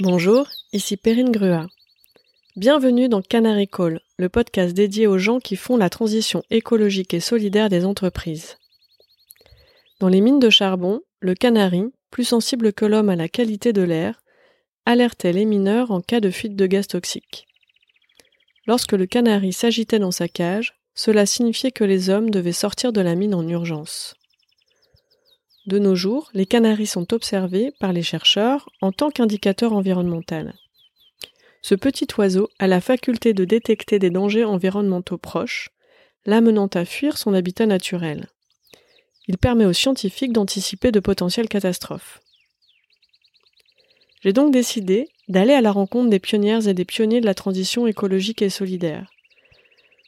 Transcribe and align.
Bonjour, 0.00 0.48
ici 0.72 0.96
Perrine 0.96 1.30
Grua. 1.30 1.68
Bienvenue 2.56 3.08
dans 3.08 3.22
Canary 3.22 3.68
Call, 3.68 4.00
le 4.18 4.28
podcast 4.28 4.74
dédié 4.74 5.06
aux 5.06 5.18
gens 5.18 5.38
qui 5.38 5.54
font 5.54 5.76
la 5.76 5.88
transition 5.88 6.42
écologique 6.50 7.14
et 7.14 7.20
solidaire 7.20 7.68
des 7.68 7.84
entreprises. 7.84 8.56
Dans 10.00 10.08
les 10.08 10.20
mines 10.20 10.40
de 10.40 10.50
charbon, 10.50 11.02
le 11.20 11.34
canari, 11.34 11.84
plus 12.10 12.24
sensible 12.24 12.72
que 12.72 12.84
l'homme 12.84 13.08
à 13.08 13.14
la 13.14 13.28
qualité 13.28 13.72
de 13.72 13.82
l'air, 13.82 14.20
alertait 14.84 15.32
les 15.32 15.44
mineurs 15.44 15.92
en 15.92 16.00
cas 16.00 16.18
de 16.18 16.30
fuite 16.30 16.56
de 16.56 16.66
gaz 16.66 16.88
toxique. 16.88 17.46
Lorsque 18.66 18.94
le 18.94 19.06
canari 19.06 19.52
s'agitait 19.52 20.00
dans 20.00 20.10
sa 20.10 20.26
cage, 20.26 20.74
cela 20.96 21.24
signifiait 21.24 21.70
que 21.70 21.84
les 21.84 22.10
hommes 22.10 22.30
devaient 22.30 22.50
sortir 22.50 22.92
de 22.92 23.00
la 23.00 23.14
mine 23.14 23.34
en 23.34 23.46
urgence. 23.46 24.16
De 25.66 25.78
nos 25.78 25.94
jours, 25.94 26.30
les 26.34 26.46
canaris 26.46 26.86
sont 26.86 27.14
observés 27.14 27.72
par 27.80 27.92
les 27.92 28.02
chercheurs 28.02 28.68
en 28.82 28.92
tant 28.92 29.10
qu'indicateur 29.10 29.72
environnemental. 29.72 30.54
Ce 31.62 31.74
petit 31.74 32.06
oiseau 32.18 32.50
a 32.58 32.66
la 32.66 32.82
faculté 32.82 33.32
de 33.32 33.46
détecter 33.46 33.98
des 33.98 34.10
dangers 34.10 34.44
environnementaux 34.44 35.16
proches, 35.16 35.70
l'amenant 36.26 36.68
à 36.74 36.84
fuir 36.84 37.16
son 37.16 37.32
habitat 37.32 37.64
naturel. 37.64 38.28
Il 39.26 39.38
permet 39.38 39.64
aux 39.64 39.72
scientifiques 39.72 40.34
d'anticiper 40.34 40.92
de 40.92 41.00
potentielles 41.00 41.48
catastrophes. 41.48 42.20
J'ai 44.22 44.34
donc 44.34 44.52
décidé 44.52 45.08
d'aller 45.28 45.54
à 45.54 45.62
la 45.62 45.72
rencontre 45.72 46.10
des 46.10 46.18
pionnières 46.18 46.68
et 46.68 46.74
des 46.74 46.84
pionniers 46.84 47.22
de 47.22 47.26
la 47.26 47.34
transition 47.34 47.86
écologique 47.86 48.42
et 48.42 48.50
solidaire. 48.50 49.10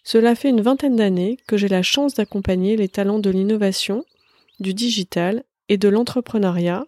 Cela 0.04 0.34
fait 0.34 0.50
une 0.50 0.60
vingtaine 0.60 0.96
d'années 0.96 1.38
que 1.46 1.56
j'ai 1.56 1.68
la 1.68 1.82
chance 1.82 2.14
d'accompagner 2.14 2.76
les 2.76 2.88
talents 2.88 3.18
de 3.18 3.30
l'innovation, 3.30 4.04
du 4.60 4.74
digital 4.74 5.44
et 5.68 5.76
de 5.76 5.88
l'entrepreneuriat 5.88 6.86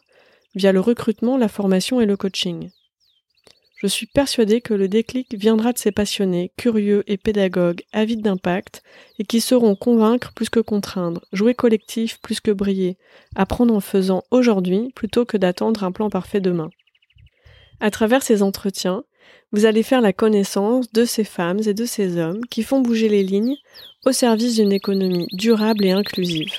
via 0.54 0.72
le 0.72 0.80
recrutement, 0.80 1.36
la 1.36 1.48
formation 1.48 2.00
et 2.00 2.06
le 2.06 2.16
coaching. 2.16 2.70
Je 3.80 3.86
suis 3.86 4.06
persuadée 4.06 4.60
que 4.60 4.74
le 4.74 4.88
déclic 4.88 5.34
viendra 5.34 5.72
de 5.72 5.78
ces 5.78 5.92
passionnés, 5.92 6.50
curieux 6.56 7.04
et 7.06 7.16
pédagogues, 7.16 7.82
avides 7.92 8.22
d'impact, 8.22 8.82
et 9.20 9.24
qui 9.24 9.40
sauront 9.40 9.76
convaincre 9.76 10.32
plus 10.34 10.50
que 10.50 10.58
contraindre, 10.58 11.24
jouer 11.32 11.54
collectif 11.54 12.18
plus 12.20 12.40
que 12.40 12.50
briller, 12.50 12.96
apprendre 13.36 13.72
en 13.72 13.80
faisant 13.80 14.24
aujourd'hui 14.32 14.90
plutôt 14.96 15.24
que 15.24 15.36
d'attendre 15.36 15.84
un 15.84 15.92
plan 15.92 16.10
parfait 16.10 16.40
demain. 16.40 16.70
À 17.78 17.92
travers 17.92 18.24
ces 18.24 18.42
entretiens, 18.42 19.04
vous 19.52 19.64
allez 19.64 19.84
faire 19.84 20.00
la 20.00 20.12
connaissance 20.12 20.92
de 20.92 21.04
ces 21.04 21.22
femmes 21.22 21.60
et 21.64 21.74
de 21.74 21.84
ces 21.84 22.18
hommes 22.18 22.44
qui 22.50 22.64
font 22.64 22.80
bouger 22.80 23.08
les 23.08 23.22
lignes 23.22 23.56
au 24.04 24.10
service 24.10 24.56
d'une 24.56 24.72
économie 24.72 25.28
durable 25.32 25.84
et 25.84 25.92
inclusive. 25.92 26.50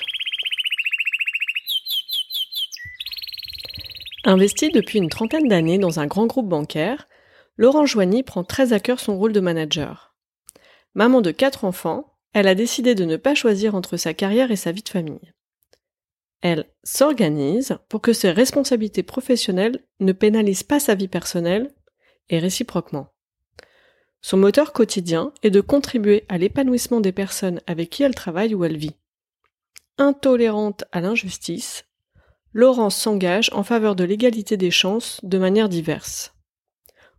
Investi 4.24 4.70
depuis 4.70 4.98
une 4.98 5.08
trentaine 5.08 5.48
d'années 5.48 5.78
dans 5.78 5.98
un 5.98 6.06
grand 6.06 6.26
groupe 6.26 6.48
bancaire, 6.48 7.08
Laurent 7.56 7.86
Joigny 7.86 8.22
prend 8.22 8.44
très 8.44 8.72
à 8.72 8.80
cœur 8.80 9.00
son 9.00 9.18
rôle 9.18 9.32
de 9.32 9.40
manager. 9.40 10.14
Maman 10.94 11.20
de 11.20 11.30
quatre 11.30 11.64
enfants, 11.64 12.18
elle 12.32 12.46
a 12.46 12.54
décidé 12.54 12.94
de 12.94 13.04
ne 13.04 13.16
pas 13.16 13.34
choisir 13.34 13.74
entre 13.74 13.96
sa 13.96 14.14
carrière 14.14 14.50
et 14.50 14.56
sa 14.56 14.72
vie 14.72 14.82
de 14.82 14.88
famille. 14.88 15.32
Elle 16.42 16.66
s'organise 16.84 17.78
pour 17.88 18.00
que 18.00 18.12
ses 18.12 18.30
responsabilités 18.30 19.02
professionnelles 19.02 19.84
ne 20.00 20.12
pénalisent 20.12 20.62
pas 20.62 20.80
sa 20.80 20.94
vie 20.94 21.08
personnelle 21.08 21.70
et 22.28 22.38
réciproquement. 22.38 23.12
Son 24.22 24.36
moteur 24.36 24.72
quotidien 24.72 25.32
est 25.42 25.50
de 25.50 25.60
contribuer 25.60 26.24
à 26.28 26.38
l'épanouissement 26.38 27.00
des 27.00 27.12
personnes 27.12 27.60
avec 27.66 27.90
qui 27.90 28.02
elle 28.02 28.14
travaille 28.14 28.54
ou 28.54 28.64
elle 28.64 28.76
vit. 28.76 28.96
Intolérante 29.98 30.84
à 30.92 31.00
l'injustice, 31.00 31.84
Laurence 32.52 32.96
s'engage 32.96 33.48
en 33.52 33.62
faveur 33.62 33.94
de 33.94 34.02
l'égalité 34.02 34.56
des 34.56 34.72
chances 34.72 35.20
de 35.22 35.38
manière 35.38 35.68
diverse. 35.68 36.34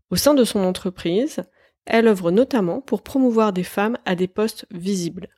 Au 0.10 0.18
sein 0.18 0.34
de 0.34 0.44
son 0.44 0.60
entreprise, 0.60 1.44
elle 1.86 2.08
œuvre 2.08 2.32
notamment 2.32 2.82
pour 2.82 3.02
promouvoir 3.02 3.54
des 3.54 3.64
femmes 3.64 3.98
à 4.06 4.16
des 4.16 4.28
postes 4.28 4.66
visibles. 4.72 5.30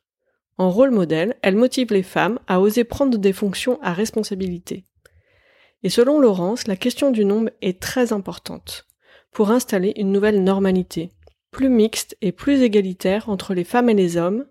En 0.58 0.72
rôle 0.72 0.90
modèle, 0.90 1.36
elle 1.44 1.56
motive 1.56 1.94
les 1.94 2.04
femmes 2.04 2.40
à 2.48 2.60
oser 2.60 2.84
prendre 2.84 3.18
des 3.20 3.34
fonctions 3.34 3.80
à 3.84 3.94
responsabilité. 3.94 4.86
Et 5.84 5.90
selon 5.90 6.20
Laurence, 6.20 6.66
la 6.66 6.76
question 6.76 7.12
du 7.12 7.24
nombre 7.24 7.52
est 7.62 7.80
très 7.80 8.14
importante 8.14 8.88
pour 9.32 9.52
installer 9.52 9.94
une 9.96 10.12
nouvelle 10.12 10.44
normalité, 10.44 11.12
plus 11.52 11.70
mixte 11.70 12.18
et 12.22 12.32
plus 12.32 12.62
égalitaire 12.62 13.30
entre 13.30 13.54
les 13.54 13.64
femmes 13.64 13.90
et 13.90 13.94
les 13.94 14.18
hommes, 14.18 14.46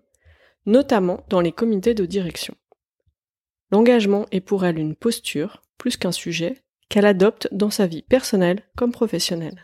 notamment 0.65 1.25
dans 1.29 1.41
les 1.41 1.51
comités 1.51 1.93
de 1.93 2.05
direction. 2.05 2.55
L'engagement 3.73 4.27
est 4.31 4.39
pour 4.39 4.65
elle 4.65 4.77
une 4.77 4.93
posture, 4.93 5.63
plus 5.79 5.97
qu'un 5.97 6.11
sujet, 6.11 6.61
qu'elle 6.89 7.07
adopte 7.07 7.47
dans 7.51 7.71
sa 7.71 7.87
vie 7.87 8.03
personnelle 8.03 8.61
comme 8.77 8.91
professionnelle. 8.91 9.63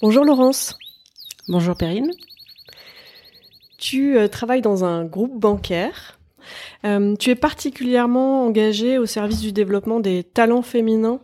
Bonjour 0.00 0.24
Laurence. 0.24 0.78
Bonjour 1.46 1.76
Perrine. 1.76 2.12
Tu 3.76 4.16
euh, 4.16 4.26
travailles 4.26 4.62
dans 4.62 4.86
un 4.86 5.04
groupe 5.04 5.38
bancaire. 5.38 6.18
Euh, 6.86 7.14
tu 7.16 7.28
es 7.28 7.34
particulièrement 7.34 8.46
engagée 8.46 8.96
au 8.96 9.04
service 9.04 9.42
du 9.42 9.52
développement 9.52 10.00
des 10.00 10.24
talents 10.24 10.62
féminins 10.62 11.20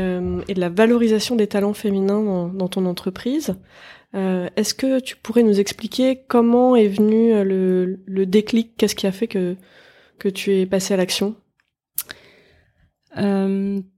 euh, 0.00 0.42
et 0.48 0.54
de 0.54 0.60
la 0.60 0.68
valorisation 0.68 1.36
des 1.36 1.46
talents 1.46 1.74
féminins 1.74 2.50
dans, 2.52 2.68
ton 2.68 2.86
entreprise. 2.86 3.54
Est-ce 4.12 4.74
que 4.74 5.00
tu 5.00 5.16
pourrais 5.16 5.42
nous 5.42 5.58
expliquer 5.58 6.22
comment 6.28 6.76
est 6.76 6.86
venu 6.86 7.32
le, 7.42 7.98
le 8.06 8.26
déclic? 8.26 8.76
Qu'est-ce 8.76 8.94
qui 8.94 9.08
a 9.08 9.12
fait 9.12 9.26
que, 9.26 9.56
tu 10.32 10.54
es 10.54 10.66
passée 10.66 10.94
à 10.94 10.96
l'action? 10.96 11.34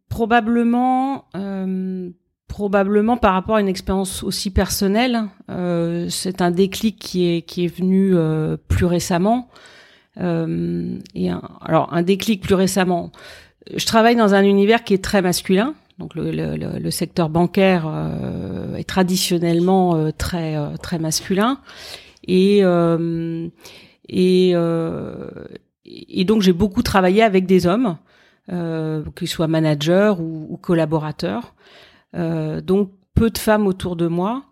Probablement 0.08 1.26
probablement 2.56 3.18
par 3.18 3.34
rapport 3.34 3.56
à 3.56 3.60
une 3.60 3.68
expérience 3.68 4.22
aussi 4.22 4.50
personnelle. 4.50 5.24
Euh, 5.50 6.08
c'est 6.08 6.40
un 6.40 6.50
déclic 6.50 6.98
qui 6.98 7.28
est 7.28 7.42
qui 7.42 7.66
est 7.66 7.76
venu 7.76 8.12
euh, 8.14 8.56
plus 8.56 8.86
récemment. 8.86 9.48
Euh, 10.18 10.98
et 11.14 11.28
alors 11.60 11.92
un 11.92 12.02
déclic 12.02 12.42
plus 12.42 12.54
récemment. 12.54 13.12
Je 13.74 13.84
travaille 13.84 14.16
dans 14.16 14.32
un 14.32 14.42
univers 14.42 14.84
qui 14.84 14.94
est 14.94 15.04
très 15.04 15.20
masculin. 15.20 15.74
Donc 16.06 16.14
le, 16.14 16.30
le, 16.30 16.78
le 16.78 16.90
secteur 16.90 17.28
bancaire 17.28 17.90
est 18.76 18.88
traditionnellement 18.88 20.12
très 20.12 20.56
très 20.80 21.00
masculin 21.00 21.58
et 22.28 22.62
et 24.08 24.54
et 25.84 26.24
donc 26.24 26.42
j'ai 26.42 26.52
beaucoup 26.52 26.82
travaillé 26.82 27.22
avec 27.22 27.46
des 27.46 27.66
hommes, 27.66 27.96
qu'ils 29.16 29.28
soient 29.28 29.48
managers 29.48 30.14
ou, 30.18 30.46
ou 30.48 30.56
collaborateurs. 30.56 31.54
Euh, 32.16 32.60
donc 32.60 32.90
peu 33.14 33.30
de 33.30 33.38
femmes 33.38 33.66
autour 33.66 33.96
de 33.96 34.06
moi. 34.06 34.44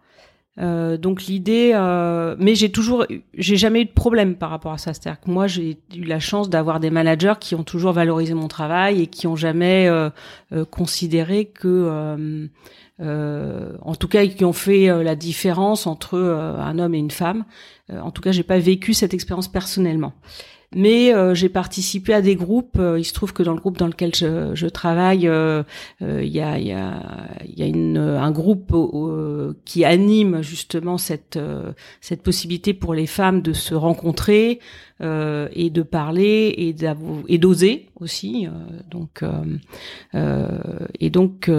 Euh, 0.61 0.97
donc 0.97 1.25
l'idée, 1.25 1.73
euh, 1.75 2.37
mais 2.39 2.55
j'ai 2.55 2.71
toujours, 2.71 3.07
j'ai 3.37 3.57
jamais 3.57 3.83
eu 3.83 3.85
de 3.87 3.93
problème 3.93 4.37
par 4.37 4.51
rapport 4.51 4.73
à 4.73 4.79
ça. 4.79 4.95
C'est-à-dire 4.95 5.21
que 5.21 5.31
moi, 5.31 5.47
j'ai 5.47 5.79
eu 5.95 6.05
la 6.05 6.21
chance 6.21 6.49
d'avoir 6.49 6.81
des 6.81 6.91
managers 6.91 7.35
qui 7.41 7.55
ont 7.55 7.65
toujours 7.65 7.93
valorisé 7.93 8.35
mon 8.35 8.49
travail 8.49 9.03
et 9.03 9.07
qui 9.07 9.27
ont 9.27 9.37
jamais 9.37 9.89
euh, 9.89 10.11
euh 10.53 10.65
considéré 10.65 11.47
que, 11.47 12.49
euh, 13.01 13.73
en 13.83 13.95
tout 13.97 14.09
cas, 14.09 14.27
qui 14.27 14.45
ont 14.45 14.53
fait 14.53 14.87
la 15.03 15.17
différence 15.17 15.87
entre 15.87 16.19
un 16.19 16.79
homme 16.79 16.95
et 16.95 16.99
une 16.99 17.11
femme. 17.11 17.45
en 17.93 18.11
tout 18.11 18.23
cas, 18.23 18.31
j'ai 18.31 18.45
pas 18.45 18.59
vécu 18.59 18.95
cette 18.95 19.15
expérience 19.15 19.49
personnellement 19.49 20.13
mais 20.75 21.15
euh, 21.15 21.35
j'ai 21.35 21.49
participé 21.49 22.13
à 22.13 22.21
des 22.21 22.35
groupes. 22.37 22.79
Euh, 22.79 22.99
il 22.99 23.05
se 23.05 23.13
trouve 23.13 23.33
que 23.33 23.43
dans 23.43 23.55
le 23.55 23.61
groupe 23.61 23.79
dans 23.79 23.87
lequel 23.87 24.15
je, 24.15 24.55
je 24.55 24.67
travaille, 24.67 25.29
euh, 25.29 25.63
il 26.01 26.29
y 26.29 26.41
a, 26.41 26.59
y 26.59 26.73
a, 26.73 27.03
y 27.57 27.63
a 27.63 27.67
une, 27.67 27.99
un 27.99 28.31
groupe 28.31 28.75
qui 29.65 29.85
anime 29.85 30.43
justement 30.43 30.99
cette, 30.99 31.39
cette 32.01 32.23
possibilité 32.23 32.75
pour 32.75 32.95
les 32.95 33.07
femmes 33.07 33.41
de 33.43 33.53
se 33.53 33.75
rencontrer 33.75 34.61
et 35.01 35.71
de 35.71 35.83
parler 35.83 36.55
et 36.57 36.75
et 37.29 37.39
d'oser 37.39 37.89
aussi. 38.01 38.49
donc 38.91 39.23
et 41.01 41.11
donc 41.11 41.51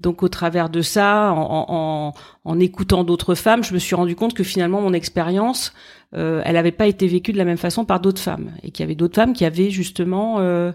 donc 0.00 0.22
au 0.22 0.28
travers 0.28 0.70
de 0.70 0.80
ça, 0.80 1.32
en, 1.32 1.66
en, 1.68 2.12
en 2.44 2.60
écoutant 2.60 3.04
d'autres 3.04 3.34
femmes, 3.34 3.62
je 3.64 3.74
me 3.74 3.78
suis 3.78 3.94
rendu 3.94 4.16
compte 4.16 4.34
que 4.34 4.44
finalement 4.44 4.80
mon 4.80 4.92
expérience 4.92 5.72
euh, 6.14 6.42
elle 6.44 6.54
n'avait 6.54 6.72
pas 6.72 6.86
été 6.86 7.06
vécue 7.06 7.32
de 7.32 7.38
la 7.38 7.44
même 7.44 7.56
façon 7.56 7.84
par 7.84 8.00
d'autres 8.00 8.20
femmes 8.20 8.50
et 8.62 8.70
qu'il 8.70 8.82
y 8.82 8.86
avait 8.86 8.94
d'autres 8.94 9.14
femmes 9.14 9.32
qui 9.32 9.46
avaient 9.46 9.70
justement 9.70 10.40
euh, 10.40 10.72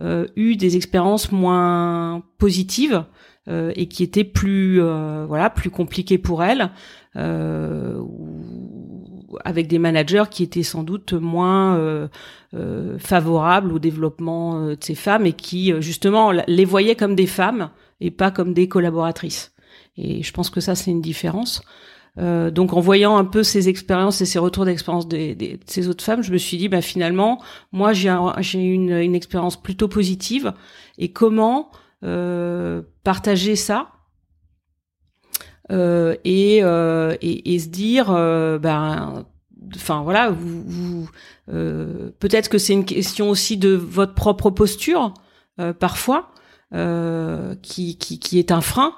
euh, 0.00 0.26
eu 0.36 0.56
des 0.56 0.76
expériences 0.76 1.30
moins 1.32 2.22
positives 2.38 3.04
et 3.46 3.88
qui 3.88 4.02
étaient 4.02 4.24
plus 4.24 4.80
voilà 4.80 5.50
plus 5.50 5.68
compliquées 5.68 6.16
pour 6.16 6.42
elles 6.42 6.70
avec 9.44 9.66
des 9.66 9.78
managers 9.78 10.24
qui 10.30 10.42
étaient 10.42 10.62
sans 10.62 10.82
doute 10.82 11.12
moins 11.12 12.08
favorables 12.96 13.70
au 13.70 13.78
développement 13.78 14.68
de 14.68 14.78
ces 14.80 14.94
femmes 14.94 15.26
et 15.26 15.34
qui 15.34 15.74
justement 15.82 16.32
les 16.32 16.64
voyaient 16.64 16.96
comme 16.96 17.14
des 17.14 17.26
femmes 17.26 17.68
et 18.00 18.10
pas 18.10 18.30
comme 18.30 18.54
des 18.54 18.66
collaboratrices. 18.66 19.52
Et 19.98 20.22
je 20.22 20.32
pense 20.32 20.48
que 20.48 20.60
ça 20.60 20.74
c'est 20.74 20.90
une 20.90 21.02
différence. 21.02 21.60
Euh, 22.16 22.52
donc 22.52 22.74
en 22.74 22.80
voyant 22.80 23.16
un 23.16 23.24
peu 23.24 23.42
ces 23.42 23.68
expériences 23.68 24.20
et 24.20 24.26
ces 24.26 24.38
retours 24.38 24.64
d'expérience 24.64 25.08
de, 25.08 25.36
ces 25.66 25.88
autres 25.88 26.04
femmes, 26.04 26.22
je 26.22 26.32
me 26.32 26.38
suis 26.38 26.56
dit 26.56 26.68
bah 26.68 26.80
finalement 26.80 27.42
moi 27.72 27.92
j'ai 27.92 28.14
j'ai 28.38 28.60
une, 28.60 28.92
une 28.92 29.14
expérience 29.14 29.60
plutôt 29.60 29.88
positive. 29.88 30.52
Et 30.98 31.10
comment 31.10 31.70
euh, 32.04 32.82
partager 33.02 33.56
ça? 33.56 33.88
Euh, 35.72 36.14
et, 36.24 36.60
euh, 36.62 37.16
et, 37.22 37.54
et 37.54 37.58
se 37.58 37.68
dire 37.68 38.12
ben 38.60 39.24
enfin 39.74 40.02
voilà 40.02 40.30
vous, 40.30 40.62
vous 40.66 41.08
peut-être 41.46 42.50
que 42.50 42.58
c'est 42.58 42.74
une 42.74 42.84
question 42.84 43.30
aussi 43.30 43.56
de 43.56 43.70
votre 43.70 44.14
propre 44.14 44.50
posture 44.50 45.14
parfois 45.78 46.30
qui, 47.62 47.96
qui 47.96 48.18
qui 48.18 48.38
est 48.38 48.52
un 48.52 48.60
frein 48.60 48.94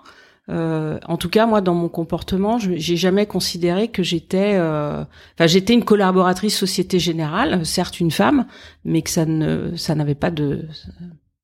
euh, 0.49 0.99
en 1.07 1.17
tout 1.17 1.29
cas, 1.29 1.47
moi, 1.47 1.61
dans 1.61 1.75
mon 1.75 1.89
comportement, 1.89 2.59
j'ai 2.59 2.97
jamais 2.97 3.27
considéré 3.27 3.89
que 3.89 4.03
j'étais, 4.03 4.55
euh, 4.55 5.05
enfin, 5.35 5.47
j'étais 5.47 5.75
une 5.75 5.85
collaboratrice 5.85 6.57
Société 6.57 6.99
Générale, 6.99 7.67
certes 7.67 7.99
une 8.01 8.13
femme, 8.13 8.47
mais 8.85 9.03
que 9.03 9.11
ça 9.11 9.27
ne, 9.27 9.75
ça 9.77 9.95
n'avait 9.95 10.15
pas 10.15 10.31
de, 10.31 10.67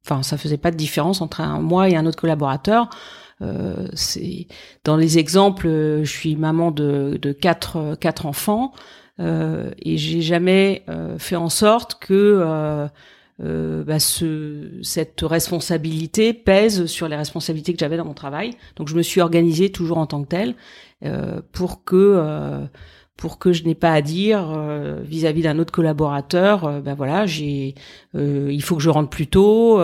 enfin, 0.05 0.23
ça 0.23 0.39
faisait 0.39 0.57
pas 0.57 0.71
de 0.71 0.77
différence 0.77 1.21
entre 1.21 1.41
un 1.41 1.61
moi 1.61 1.89
et 1.89 1.97
un 1.97 2.07
autre 2.07 2.19
collaborateur. 2.19 2.91
Euh, 3.41 3.89
c'est 3.95 4.47
dans 4.85 4.97
les 4.97 5.19
exemples, 5.19 5.67
je 5.67 6.11
suis 6.11 6.37
maman 6.37 6.71
de, 6.71 7.19
de 7.21 7.33
quatre 7.33 7.97
quatre 7.97 8.27
enfants 8.27 8.73
et 9.19 9.99
j'ai 9.99 10.21
jamais 10.21 10.85
fait 11.19 11.37
en 11.37 11.49
sorte 11.49 11.97
que 12.01 12.89
euh, 13.43 13.83
bah, 13.85 13.99
ce, 13.99 14.69
cette 14.83 15.21
responsabilité 15.23 16.33
pèse 16.33 16.87
sur 16.87 17.09
les 17.09 17.17
responsabilités 17.17 17.73
que 17.73 17.79
j'avais 17.79 17.97
dans 17.97 18.05
mon 18.05 18.15
travail. 18.15 18.53
Donc 18.77 18.89
je 18.89 18.95
me 18.95 19.03
suis 19.03 19.21
organisée 19.21 19.71
toujours 19.71 19.99
en 19.99 20.07
tant 20.07 20.23
que 20.23 20.29
telle 20.29 20.55
euh, 21.05 21.41
pour 21.53 21.85
que 21.85 21.97
euh, 21.97 22.65
pour 23.17 23.39
que 23.39 23.53
je 23.53 23.65
n'ai 23.65 23.75
pas 23.75 23.93
à 23.93 24.01
dire 24.01 24.51
euh, 24.51 25.01
vis-à-vis 25.05 25.43
d'un 25.43 25.59
autre 25.59 25.73
collaborateur, 25.73 26.81
ben 26.83 26.95
voilà, 26.95 27.27
j'ai, 27.27 27.75
euh, 28.15 28.49
il 28.51 28.63
faut 28.63 28.77
que 28.77 28.83
je 28.83 28.89
rentre 28.89 29.11
plus 29.11 29.27
tôt, 29.27 29.79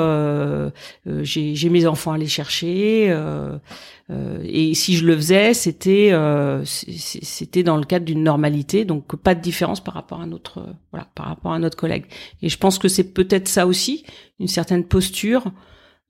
j'ai, 1.07 1.69
mes 1.69 1.87
enfants 1.87 2.13
à 2.13 2.19
les 2.19 2.27
chercher, 2.27 3.15
et 4.11 4.75
si 4.75 4.97
je 4.97 5.07
le 5.07 5.15
faisais, 5.17 5.55
c'était, 5.55 6.13
c'était 6.65 7.63
dans 7.63 7.77
le 7.77 7.85
cadre 7.85 8.07
d'une 8.07 8.23
normalité, 8.23 8.85
donc 8.85 9.15
pas 9.17 9.35
de 9.35 9.41
différence 9.41 9.83
par 9.83 9.95
rapport 9.95 10.21
à 10.21 10.27
notre, 10.27 10.65
voilà, 10.91 11.07
par 11.15 11.27
rapport 11.27 11.53
à 11.53 11.59
notre 11.59 11.77
collègue. 11.77 12.07
Et 12.43 12.49
je 12.49 12.59
pense 12.59 12.79
que 12.79 12.89
c'est 12.89 13.13
peut-être 13.13 13.49
ça 13.49 13.67
aussi, 13.67 14.05
une 14.41 14.49
certaine 14.49 14.85
posture 14.85 15.53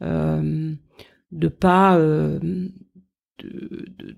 de 0.00 1.48
pas 1.48 1.98
de, 1.98 2.40
de, 3.98 4.16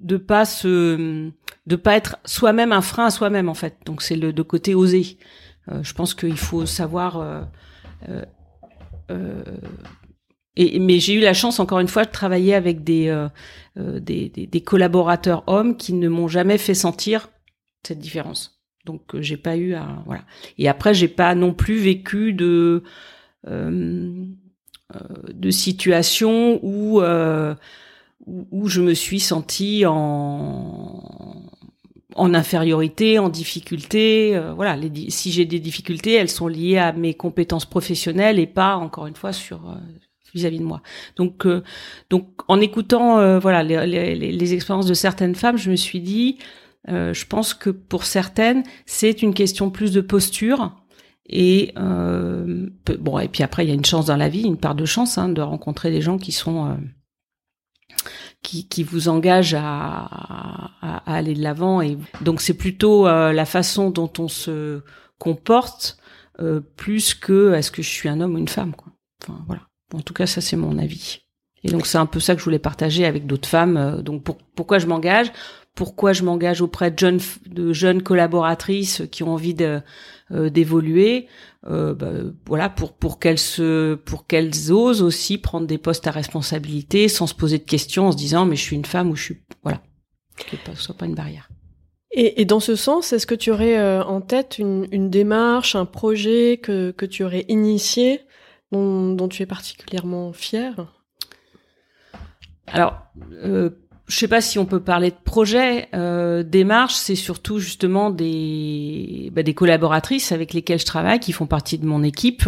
de 0.00 0.16
pas 0.16 0.44
se 0.44 1.30
de 1.66 1.76
pas 1.76 1.96
être 1.96 2.16
soi-même 2.24 2.72
un 2.72 2.80
frein 2.80 3.06
à 3.06 3.10
soi-même 3.10 3.48
en 3.48 3.54
fait. 3.54 3.76
Donc 3.84 4.02
c'est 4.02 4.16
le 4.16 4.32
de 4.32 4.42
côté 4.42 4.74
osé. 4.74 5.18
Euh, 5.70 5.82
je 5.82 5.94
pense 5.94 6.14
qu'il 6.14 6.38
faut 6.38 6.66
savoir. 6.66 7.18
Euh, 7.18 7.42
euh, 8.08 8.24
euh, 9.10 9.42
et, 10.56 10.78
mais 10.78 10.98
j'ai 10.98 11.14
eu 11.14 11.20
la 11.20 11.34
chance 11.34 11.60
encore 11.60 11.80
une 11.80 11.88
fois 11.88 12.04
de 12.04 12.10
travailler 12.10 12.54
avec 12.54 12.84
des, 12.84 13.08
euh, 13.08 14.00
des, 14.00 14.28
des, 14.28 14.46
des, 14.46 14.60
collaborateurs 14.60 15.44
hommes 15.46 15.76
qui 15.76 15.94
ne 15.94 16.08
m'ont 16.08 16.28
jamais 16.28 16.58
fait 16.58 16.74
sentir 16.74 17.30
cette 17.86 17.98
différence. 17.98 18.60
Donc 18.84 19.02
j'ai 19.20 19.36
pas 19.36 19.56
eu 19.56 19.74
à 19.74 20.02
voilà. 20.06 20.24
Et 20.58 20.68
après 20.68 20.92
j'ai 20.92 21.08
pas 21.08 21.34
non 21.34 21.54
plus 21.54 21.78
vécu 21.78 22.32
de 22.32 22.82
de 23.46 24.30
situation 25.50 26.60
où 26.62 27.00
où, 28.26 28.68
je 28.68 28.80
me 28.80 28.94
suis 28.94 29.20
sentie 29.20 29.84
en 29.86 31.42
en 32.14 32.34
infériorité, 32.34 33.18
en 33.18 33.28
difficulté. 33.28 34.36
Euh, 34.36 34.52
voilà, 34.52 34.76
les, 34.76 35.10
si 35.10 35.32
j'ai 35.32 35.44
des 35.44 35.60
difficultés, 35.60 36.14
elles 36.14 36.28
sont 36.28 36.48
liées 36.48 36.78
à 36.78 36.92
mes 36.92 37.14
compétences 37.14 37.64
professionnelles 37.64 38.38
et 38.38 38.46
pas 38.46 38.76
encore 38.76 39.06
une 39.06 39.16
fois 39.16 39.32
sur 39.32 39.70
euh, 39.70 39.74
vis-à-vis 40.34 40.58
de 40.58 40.64
moi. 40.64 40.82
Donc, 41.16 41.46
euh, 41.46 41.62
donc 42.10 42.28
en 42.48 42.60
écoutant 42.60 43.38
voilà 43.38 43.62
les, 43.62 43.86
les, 43.86 44.32
les, 44.32 44.54
expériences 44.54 44.86
de 44.86 44.94
certaines 44.94 45.34
femmes, 45.34 45.58
je 45.58 45.70
me 45.70 45.76
suis 45.76 46.00
dit, 46.00 46.38
je 46.88 47.24
pense 47.26 47.54
que 47.54 47.70
pour 47.70 48.04
certaines, 48.04 48.62
c'est 48.86 49.22
une 49.22 49.34
question 49.34 49.70
plus 49.70 49.92
de 49.92 50.00
posture. 50.00 50.74
Et 51.28 51.72
bon, 51.76 53.18
et 53.18 53.28
puis 53.28 53.42
après, 53.42 53.64
il 53.64 53.68
y 53.68 53.72
a 53.72 53.74
une 53.74 53.84
chance 53.84 54.06
dans 54.06 54.16
la 54.16 54.28
vie, 54.28 54.42
une 54.42 54.56
part 54.56 54.74
de 54.74 54.84
chance 54.84 55.18
hein, 55.18 55.28
de 55.28 55.40
rencontrer 55.40 55.90
des 55.90 56.00
gens 56.00 56.18
qui 56.18 56.32
sont 56.32 56.76
qui, 58.42 58.66
qui 58.66 58.82
vous 58.82 59.08
engage 59.08 59.54
à, 59.54 60.08
à, 60.80 61.14
aller 61.14 61.34
de 61.34 61.42
l'avant. 61.42 61.80
Et 61.80 61.96
donc 62.20 62.40
c'est 62.40 62.54
plutôt 62.54 63.06
euh, 63.06 63.32
la 63.32 63.44
façon 63.44 63.90
dont 63.90 64.12
on 64.18 64.28
se 64.28 64.82
comporte 65.18 65.96
euh, 66.40 66.60
plus 66.76 67.14
que 67.14 67.54
est-ce 67.54 67.70
que 67.70 67.82
je 67.82 67.88
suis 67.88 68.08
un 68.08 68.20
homme 68.20 68.34
ou 68.34 68.38
une 68.38 68.48
femme. 68.48 68.74
Quoi. 68.74 68.92
Enfin 69.22 69.38
voilà. 69.46 69.62
En 69.94 70.00
tout 70.00 70.14
cas, 70.14 70.26
ça 70.26 70.40
c'est 70.40 70.56
mon 70.56 70.78
avis. 70.78 71.20
Et 71.64 71.70
donc 71.70 71.86
c'est 71.86 71.98
un 71.98 72.06
peu 72.06 72.18
ça 72.18 72.34
que 72.34 72.40
je 72.40 72.44
voulais 72.44 72.58
partager 72.58 73.04
avec 73.04 73.26
d'autres 73.26 73.48
femmes. 73.48 73.76
Euh, 73.76 74.02
donc 74.02 74.24
pour, 74.24 74.38
pourquoi 74.56 74.78
je 74.78 74.86
m'engage? 74.86 75.32
Pourquoi 75.74 76.12
je 76.12 76.22
m'engage 76.22 76.60
auprès 76.60 76.90
de 76.90 76.98
jeunes, 76.98 77.20
de 77.46 77.72
jeunes 77.72 78.02
collaboratrices 78.02 79.02
qui 79.10 79.22
ont 79.22 79.32
envie 79.32 79.54
de, 79.54 79.80
d'évoluer 80.50 81.26
euh, 81.66 81.94
bah, 81.94 82.12
voilà 82.46 82.68
pour 82.68 82.92
pour 82.94 83.18
qu'elles 83.18 83.38
se 83.38 83.94
pour 83.94 84.26
qu'elles 84.26 84.72
osent 84.72 85.02
aussi 85.02 85.38
prendre 85.38 85.66
des 85.66 85.78
postes 85.78 86.06
à 86.06 86.10
responsabilité 86.10 87.08
sans 87.08 87.26
se 87.26 87.34
poser 87.34 87.58
de 87.58 87.64
questions 87.64 88.08
en 88.08 88.12
se 88.12 88.16
disant 88.16 88.46
mais 88.46 88.56
je 88.56 88.62
suis 88.62 88.76
une 88.76 88.84
femme 88.84 89.10
ou 89.10 89.16
je 89.16 89.22
suis 89.22 89.42
voilà 89.62 89.82
que 90.36 90.56
ce 90.74 90.82
soit 90.82 90.96
pas 90.96 91.06
une 91.06 91.14
barrière. 91.14 91.48
Et, 92.12 92.42
et 92.42 92.44
dans 92.44 92.60
ce 92.60 92.76
sens, 92.76 93.12
est-ce 93.12 93.26
que 93.26 93.34
tu 93.34 93.50
aurais 93.50 93.78
euh, 93.78 94.04
en 94.04 94.20
tête 94.20 94.58
une, 94.58 94.86
une, 94.92 95.08
démarche, 95.08 95.74
un 95.74 95.86
projet 95.86 96.58
que, 96.62 96.90
que 96.90 97.06
tu 97.06 97.24
aurais 97.24 97.46
initié 97.48 98.20
dont, 98.70 99.14
dont 99.14 99.28
tu 99.28 99.42
es 99.42 99.46
particulièrement 99.46 100.32
fière? 100.32 100.92
Alors, 102.66 103.06
euh, 103.32 103.70
je 104.12 104.18
sais 104.18 104.28
pas 104.28 104.42
si 104.42 104.58
on 104.58 104.66
peut 104.66 104.80
parler 104.80 105.10
de 105.10 105.16
projet. 105.24 105.88
Euh, 105.94 106.42
démarche, 106.42 106.92
c'est 106.92 107.14
surtout 107.16 107.58
justement 107.58 108.10
des 108.10 109.30
bah, 109.32 109.42
des 109.42 109.54
collaboratrices 109.54 110.32
avec 110.32 110.52
lesquelles 110.52 110.80
je 110.80 110.84
travaille, 110.84 111.18
qui 111.18 111.32
font 111.32 111.46
partie 111.46 111.78
de 111.78 111.86
mon 111.86 112.02
équipe, 112.02 112.46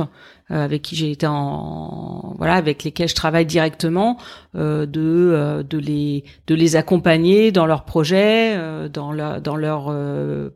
euh, 0.51 0.63
avec 0.63 0.83
qui 0.83 0.95
j'ai 0.95 1.11
été 1.11 1.27
en 1.27 2.35
voilà, 2.37 2.57
avec 2.57 2.85
lesquelles 2.85 3.09
je 3.09 3.15
travaille 3.15 3.47
directement, 3.47 4.19
euh, 4.57 4.85
de 4.85 5.01
euh, 5.01 5.63
de 5.63 5.79
les 5.79 6.25
de 6.49 6.55
les 6.55 6.77
accompagner 6.77 7.51
dans 7.51 7.65
leurs 7.65 7.87
projets, 7.87 8.55
euh, 8.57 8.91
dans 8.91 9.11
leur 9.13 9.41
dans 9.41 9.57
leur 9.57 9.87
euh, 9.89 10.51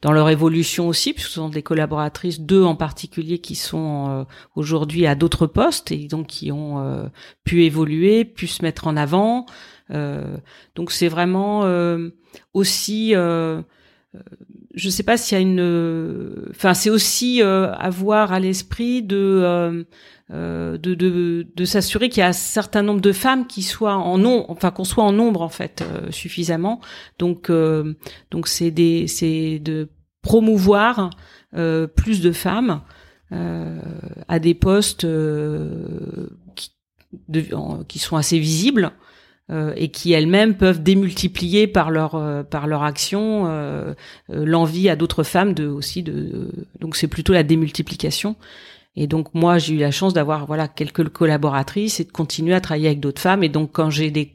dans 0.00 0.12
leur 0.12 0.30
évolution 0.30 0.88
aussi, 0.88 1.12
puisque 1.12 1.28
ce 1.28 1.34
sont 1.34 1.50
des 1.50 1.62
collaboratrices, 1.62 2.40
deux 2.40 2.64
en 2.64 2.76
particulier, 2.76 3.40
qui 3.40 3.56
sont 3.56 4.26
aujourd'hui 4.54 5.06
à 5.06 5.14
d'autres 5.14 5.46
postes 5.46 5.92
et 5.92 6.06
donc 6.06 6.28
qui 6.28 6.52
ont 6.52 7.10
pu 7.44 7.64
évoluer, 7.64 8.24
pu 8.24 8.46
se 8.46 8.62
mettre 8.62 8.86
en 8.86 8.96
avant. 8.96 9.46
Euh, 9.90 10.36
donc 10.74 10.90
c'est 10.90 11.08
vraiment 11.08 11.64
euh, 11.64 12.08
aussi 12.54 13.14
euh, 13.14 13.60
je 14.74 14.88
sais 14.88 15.02
pas 15.02 15.18
s'il 15.18 15.36
y 15.36 15.38
a 15.38 15.42
une 15.42 16.46
enfin 16.50 16.72
c'est 16.72 16.88
aussi 16.88 17.42
avoir 17.42 18.32
à 18.32 18.40
l'esprit 18.40 19.02
de 19.02 19.84
de 20.30 20.76
de, 20.76 21.46
de 21.54 21.64
s'assurer 21.64 22.08
qu'il 22.08 22.20
y 22.20 22.24
a 22.24 22.28
un 22.28 22.32
certain 22.32 22.82
nombre 22.82 23.00
de 23.00 23.12
femmes 23.12 23.46
qui 23.46 23.62
soient 23.62 23.96
en 23.96 24.16
nombre 24.16 24.46
enfin 24.48 24.70
qu'on 24.70 24.84
soit 24.84 25.04
en 25.04 25.12
nombre 25.12 25.42
en 25.42 25.48
fait 25.48 25.84
suffisamment. 26.10 26.80
Donc 27.18 27.50
donc 28.30 28.48
c'est 28.48 28.70
des 28.70 29.06
c'est 29.06 29.58
de 29.58 29.88
promouvoir 30.22 31.10
plus 31.52 32.20
de 32.20 32.32
femmes 32.32 32.82
à 33.30 34.38
des 34.38 34.54
postes 34.54 35.06
qui, 36.54 36.72
qui 37.88 37.98
sont 37.98 38.16
assez 38.16 38.38
visibles 38.38 38.92
euh, 39.50 39.74
et 39.76 39.88
qui 39.88 40.10
elles-mêmes 40.14 40.54
peuvent 40.54 40.82
démultiplier 40.82 41.66
par 41.66 41.90
leur 41.90 42.14
euh, 42.14 42.42
par 42.42 42.66
leur 42.66 42.82
action 42.82 43.44
euh, 43.46 43.92
l'envie 44.30 44.88
à 44.88 44.96
d'autres 44.96 45.22
femmes 45.22 45.52
de 45.52 45.66
aussi 45.66 46.02
de 46.02 46.48
donc 46.80 46.96
c'est 46.96 47.08
plutôt 47.08 47.34
la 47.34 47.42
démultiplication. 47.42 48.36
Et 48.96 49.06
donc 49.06 49.34
moi 49.34 49.58
j'ai 49.58 49.74
eu 49.74 49.76
la 49.76 49.90
chance 49.90 50.14
d'avoir 50.14 50.46
voilà 50.46 50.66
quelques 50.66 51.06
collaboratrices 51.10 52.00
et 52.00 52.04
de 52.04 52.10
continuer 52.10 52.54
à 52.54 52.62
travailler 52.62 52.86
avec 52.86 53.00
d'autres 53.00 53.20
femmes. 53.20 53.42
Et 53.42 53.50
donc 53.50 53.72
quand 53.72 53.90
j'ai 53.90 54.10
des 54.10 54.34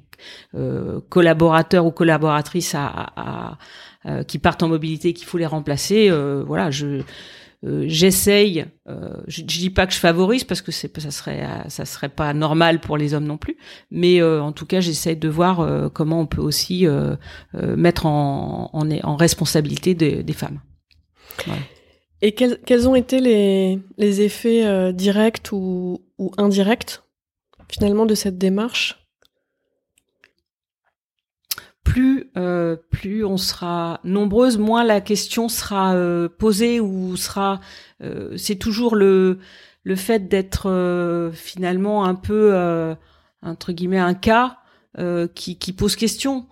collaborateurs 1.10 1.86
ou 1.86 1.92
collaboratrices 1.92 2.76
à, 2.76 3.58
à, 4.06 4.24
qui 4.26 4.38
partent 4.38 4.62
en 4.62 4.68
mobilité 4.68 5.14
qu'il 5.14 5.26
faut 5.26 5.38
les 5.38 5.46
remplacer 5.46 6.12
voilà 6.46 6.72
je 6.72 7.02
euh, 7.66 7.84
j'essaye, 7.88 8.66
euh, 8.88 9.16
je, 9.28 9.42
dis 9.42 9.70
pas 9.70 9.86
que 9.86 9.94
je 9.94 10.00
favorise 10.00 10.46
parce 10.46 10.62
que 10.62 10.72
ça 10.72 10.88
serait 11.12 11.46
ça 11.68 11.84
serait 11.84 12.08
pas 12.08 12.34
normal 12.34 12.80
pour 12.80 12.98
les 12.98 13.14
hommes 13.14 13.26
non 13.26 13.38
plus, 13.38 13.58
mais 13.92 14.22
euh, 14.22 14.42
en 14.42 14.54
tout 14.54 14.66
cas 14.66 14.80
j'essaye 14.80 15.18
de 15.18 15.28
voir 15.28 15.92
comment 15.94 16.22
on 16.22 16.26
peut 16.26 16.42
aussi 16.42 16.88
mettre 17.54 18.06
en, 18.06 18.70
en, 18.72 18.90
en 19.04 19.16
responsabilité 19.16 19.94
des 19.94 20.34
femmes. 20.34 20.62
Et 22.22 22.34
quels, 22.34 22.60
quels, 22.66 22.88
ont 22.88 22.96
été 22.96 23.20
les, 23.20 23.80
les 23.98 24.22
effets 24.22 24.94
directs 24.94 25.52
ou, 25.52 26.02
ou 26.18 26.32
indirects 26.38 27.02
finalement 27.70 28.06
de 28.06 28.16
cette 28.16 28.38
démarche? 28.38 29.09
Plus 31.84 32.30
euh, 32.38 32.76
plus 32.92 33.26
on 33.26 33.38
sera 33.38 34.00
nombreuses, 34.04 34.58
moins 34.58 34.84
la 34.84 35.02
question 35.02 35.50
sera 35.50 35.96
euh, 35.96 36.30
posée 36.30 36.80
ou 36.80 37.16
sera. 37.16 37.60
Euh, 38.02 38.36
c'est 38.38 38.56
toujours 38.56 38.96
le 38.96 39.40
le 39.84 39.96
fait 39.96 40.28
d'être 40.28 41.32
finalement 41.34 42.06
un 42.06 42.16
peu 42.16 42.54
entre 43.42 43.72
guillemets 43.72 43.98
un 43.98 44.14
cas 44.14 44.58
qui, 45.34 45.58
qui 45.58 45.74
pose 45.74 45.96
question. 45.96 46.48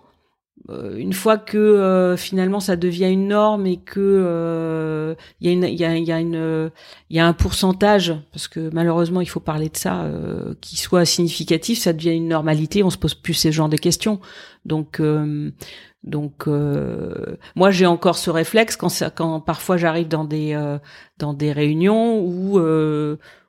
Euh, 0.70 0.96
une 0.96 1.14
fois 1.14 1.38
que 1.38 1.56
euh, 1.56 2.16
finalement 2.18 2.60
ça 2.60 2.76
devient 2.76 3.10
une 3.10 3.28
norme 3.28 3.66
et 3.66 3.78
que 3.78 5.16
il 5.40 5.46
y 5.46 5.50
a 5.50 5.52
une 5.52 5.64
il 5.64 5.80
y 5.80 5.84
a, 5.84 5.96
y 5.96 6.12
a 6.12 6.20
il 6.20 6.70
y 7.10 7.18
a 7.18 7.26
un 7.26 7.32
pourcentage 7.32 8.14
parce 8.32 8.48
que 8.48 8.68
malheureusement 8.74 9.22
il 9.22 9.28
faut 9.28 9.40
parler 9.40 9.70
de 9.70 9.76
ça 9.78 10.02
euh, 10.02 10.54
qui 10.60 10.76
soit 10.76 11.06
significatif 11.06 11.78
ça 11.78 11.94
devient 11.94 12.14
une 12.14 12.28
normalité 12.28 12.82
on 12.82 12.90
se 12.90 12.98
pose 12.98 13.14
plus 13.14 13.32
ces 13.32 13.50
genres 13.50 13.70
de 13.70 13.78
questions 13.78 14.20
donc 14.66 15.00
donc 16.04 16.46
moi 17.56 17.70
j'ai 17.70 17.86
encore 17.86 18.18
ce 18.18 18.28
réflexe 18.28 18.76
quand 18.76 18.90
ça, 18.90 19.08
quand 19.08 19.40
parfois 19.40 19.78
j'arrive 19.78 20.08
dans 20.08 20.24
des 20.24 20.54
dans 21.18 21.32
des 21.32 21.52
réunions 21.52 22.20
où 22.20 22.58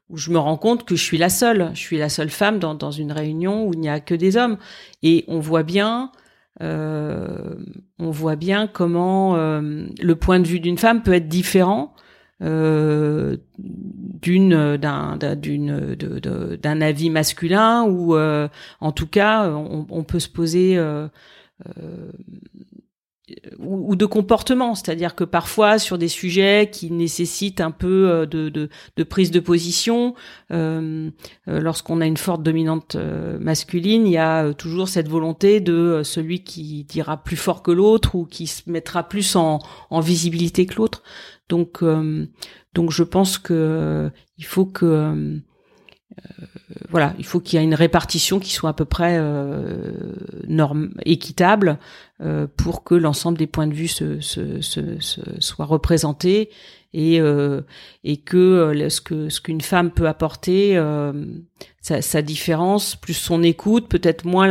où 0.09 0.17
je 0.17 0.31
me 0.31 0.39
rends 0.39 0.57
compte 0.57 0.85
que 0.85 0.95
je 0.95 1.03
suis 1.03 1.19
la 1.19 1.29
seule, 1.29 1.69
je 1.73 1.79
suis 1.79 1.97
la 1.97 2.09
seule 2.09 2.31
femme 2.31 2.57
dans, 2.57 2.73
dans 2.73 2.89
une 2.89 3.11
réunion 3.11 3.67
où 3.67 3.73
il 3.73 3.79
n'y 3.79 3.89
a 3.89 3.99
que 3.99 4.15
des 4.15 4.37
hommes. 4.37 4.57
Et 5.03 5.23
on 5.27 5.39
voit 5.39 5.61
bien 5.61 6.11
euh, 6.61 7.55
on 7.99 8.11
voit 8.11 8.35
bien 8.35 8.67
comment 8.67 9.37
euh, 9.37 9.85
le 10.01 10.15
point 10.15 10.39
de 10.39 10.47
vue 10.47 10.59
d'une 10.59 10.77
femme 10.77 11.03
peut 11.03 11.13
être 11.13 11.29
différent 11.29 11.93
euh, 12.41 13.37
d'une 13.57 14.77
d'un 14.77 16.81
avis 16.81 17.09
masculin 17.09 17.83
ou 17.83 18.17
en 18.17 18.91
tout 18.91 19.07
cas 19.07 19.49
on 19.49 20.03
peut 20.03 20.19
se 20.19 20.29
poser 20.29 20.77
ou, 23.59 23.95
de 23.95 24.05
comportement, 24.05 24.75
c'est-à-dire 24.75 25.15
que 25.15 25.23
parfois 25.23 25.79
sur 25.79 25.97
des 25.97 26.07
sujets 26.07 26.69
qui 26.71 26.91
nécessitent 26.91 27.61
un 27.61 27.71
peu 27.71 28.09
euh, 28.09 28.25
de, 28.25 28.49
de, 28.49 28.69
de 28.95 29.03
prise 29.03 29.31
de 29.31 29.39
position, 29.39 30.15
euh, 30.51 31.09
euh 31.47 31.59
lorsqu'on 31.59 32.01
a 32.01 32.05
une 32.05 32.17
forte 32.17 32.43
dominante 32.43 32.95
euh, 32.95 33.37
masculine, 33.39 34.07
il 34.07 34.13
y 34.13 34.17
a 34.17 34.53
toujours 34.53 34.87
cette 34.87 35.07
volonté 35.07 35.59
de 35.59 36.01
celui 36.03 36.43
qui 36.43 36.83
dira 36.83 37.17
plus 37.23 37.37
fort 37.37 37.63
que 37.63 37.71
l'autre 37.71 38.15
ou 38.15 38.25
qui 38.25 38.47
se 38.47 38.69
mettra 38.69 39.07
plus 39.07 39.35
en, 39.35 39.59
en 39.89 39.99
visibilité 39.99 40.65
que 40.65 40.75
l'autre. 40.75 41.03
Donc, 41.49 41.83
donc 42.75 42.91
je 42.91 43.03
pense 43.03 43.39
que 43.39 44.11
il 44.37 44.45
faut 44.45 44.67
que 44.67 45.41
voilà, 46.89 47.13
il 47.19 47.25
faut 47.25 47.39
qu'il 47.39 47.59
y 47.59 47.61
ait 47.61 47.65
une 47.65 47.75
répartition 47.75 48.39
qui 48.39 48.51
soit 48.51 48.71
à 48.71 48.73
peu 48.73 48.85
près 48.85 49.17
euh, 49.17 49.91
norme, 50.47 50.91
équitable 51.05 51.77
euh, 52.21 52.47
pour 52.57 52.83
que 52.83 52.95
l'ensemble 52.95 53.37
des 53.37 53.47
points 53.47 53.67
de 53.67 53.73
vue 53.73 53.87
se, 53.87 54.19
se, 54.19 54.61
se, 54.61 55.53
représentés 55.59 56.49
et 56.93 57.19
euh, 57.21 57.61
et 58.03 58.17
que 58.17 58.37
euh, 58.37 58.89
ce 58.89 59.01
que 59.01 59.29
ce 59.29 59.41
qu'une 59.41 59.61
femme 59.61 59.91
peut 59.91 60.07
apporter 60.07 60.75
euh, 60.75 61.13
sa, 61.81 62.01
sa, 62.01 62.21
différence 62.21 62.95
plus 62.95 63.13
son 63.13 63.43
écoute 63.43 63.87
peut-être 63.87 64.25
moins 64.25 64.47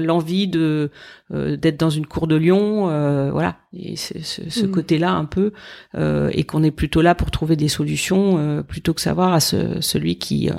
l'envie 0.00 0.46
la, 0.46 0.52
de 0.52 0.90
d'être 1.30 1.78
dans 1.78 1.90
une 1.90 2.06
cour 2.06 2.26
de 2.26 2.36
lion 2.36 2.86
voilà 3.30 3.58
et 3.72 3.96
ce, 3.96 4.18
ce 4.22 4.66
mm. 4.66 4.70
côté 4.70 4.98
là 4.98 5.12
un 5.12 5.26
peu 5.26 5.52
et 5.94 6.44
qu'on 6.44 6.62
est 6.62 6.70
plutôt 6.70 7.02
là 7.02 7.14
pour 7.14 7.30
trouver 7.30 7.56
des 7.56 7.68
solutions 7.68 8.62
plutôt 8.64 8.94
que 8.94 9.00
savoir 9.00 9.34
à 9.34 9.40
ce, 9.40 9.80
celui 9.80 10.18
qui 10.18 10.50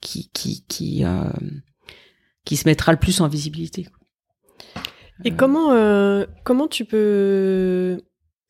qui 0.00 0.30
qui 0.32 0.64
qui, 0.68 1.04
euh, 1.04 1.30
qui 2.44 2.56
se 2.56 2.68
mettra 2.68 2.92
le 2.92 2.98
plus 2.98 3.20
en 3.20 3.28
visibilité. 3.28 3.86
Et 5.24 5.32
comment 5.32 5.72
euh, 5.72 6.26
comment 6.44 6.68
tu 6.68 6.84
peux 6.84 8.00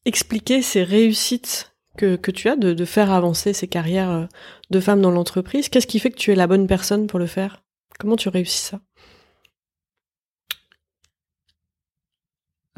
expliquer 0.04 0.62
ces 0.62 0.82
réussites 0.82 1.74
que, 1.98 2.30
tu 2.30 2.48
as 2.48 2.56
de, 2.56 2.84
faire 2.84 3.10
avancer 3.10 3.52
ces 3.52 3.68
carrières 3.68 4.10
euh, 4.10 4.26
de 4.70 4.80
femmes 4.80 5.02
dans 5.02 5.10
l'entreprise? 5.10 5.68
Qu'est-ce 5.68 5.86
qui 5.86 5.98
fait 5.98 6.10
que 6.10 6.16
tu 6.16 6.32
es 6.32 6.34
la 6.34 6.46
bonne 6.46 6.66
personne 6.66 7.06
pour 7.06 7.18
le 7.18 7.26
faire? 7.26 7.62
Comment 7.98 8.16
tu 8.16 8.28
réussis 8.28 8.58
ça? 8.58 8.80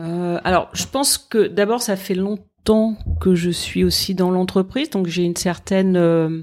Euh, 0.00 0.40
Alors, 0.44 0.70
je 0.72 0.86
pense 0.86 1.18
que 1.18 1.46
d'abord, 1.46 1.82
ça 1.82 1.96
fait 1.96 2.14
longtemps 2.14 2.96
que 3.20 3.34
je 3.34 3.50
suis 3.50 3.84
aussi 3.84 4.14
dans 4.14 4.30
l'entreprise, 4.30 4.90
donc 4.90 5.06
j'ai 5.06 5.22
une 5.22 5.36
certaine 5.36 5.96
euh, 5.96 6.42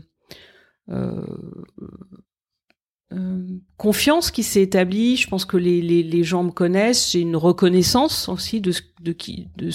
confiance 3.78 4.32
qui 4.32 4.44
s'est 4.44 4.62
établie. 4.62 5.16
Je 5.18 5.28
pense 5.28 5.46
que 5.46 5.58
les, 5.58 6.24
gens 6.24 6.44
me 6.44 6.52
connaissent. 6.52 7.12
J'ai 7.12 7.22
une 7.22 7.36
reconnaissance 7.36 8.30
aussi 8.30 8.62
de 8.62 8.72
ce, 8.72 8.82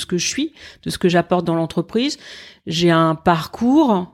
que 0.06 0.18
je 0.18 0.26
suis, 0.26 0.52
de 0.82 0.90
ce 0.90 0.98
que 0.98 1.08
j'apporte 1.08 1.44
dans 1.44 1.54
l'entreprise. 1.54 2.18
J'ai 2.66 2.90
un 2.90 3.14
parcours 3.14 4.12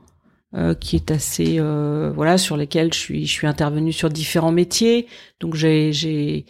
euh, 0.55 0.73
qui 0.73 0.95
est 0.95 1.11
assez 1.11 1.59
euh, 1.59 2.11
voilà 2.15 2.39
sur 2.39 2.57
lesquels 2.57 2.91
je 2.91 2.97
suis 2.99 3.27
je 3.27 3.45
intervenue 3.45 3.93
sur 3.93 4.09
différents 4.09 4.51
métiers. 4.51 5.07
Donc 5.39 5.55
j'ai 5.55 6.45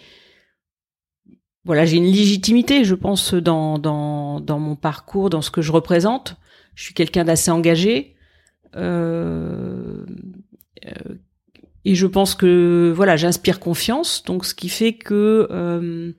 voilà 1.65 1.85
j'ai 1.85 1.97
une 1.97 2.05
légitimité, 2.11 2.83
je 2.83 2.95
pense 2.95 3.33
dans 3.33 3.79
mon 4.47 4.75
parcours, 4.75 5.29
dans 5.29 5.41
ce 5.41 5.51
que 5.51 5.61
je 5.61 5.71
représente. 5.71 6.35
Je 6.75 6.83
suis 6.83 6.93
quelqu'un 6.93 7.25
d'assez 7.25 7.51
engagé. 7.51 8.15
Euh, 8.75 10.05
euh 10.85 11.15
et 11.85 11.95
je 11.95 12.07
pense 12.07 12.35
que 12.35 12.91
voilà, 12.95 13.15
j'inspire 13.17 13.59
confiance, 13.59 14.23
donc 14.23 14.45
ce 14.45 14.53
qui 14.53 14.69
fait 14.69 14.93
que 14.93 15.47
euh, 15.51 16.11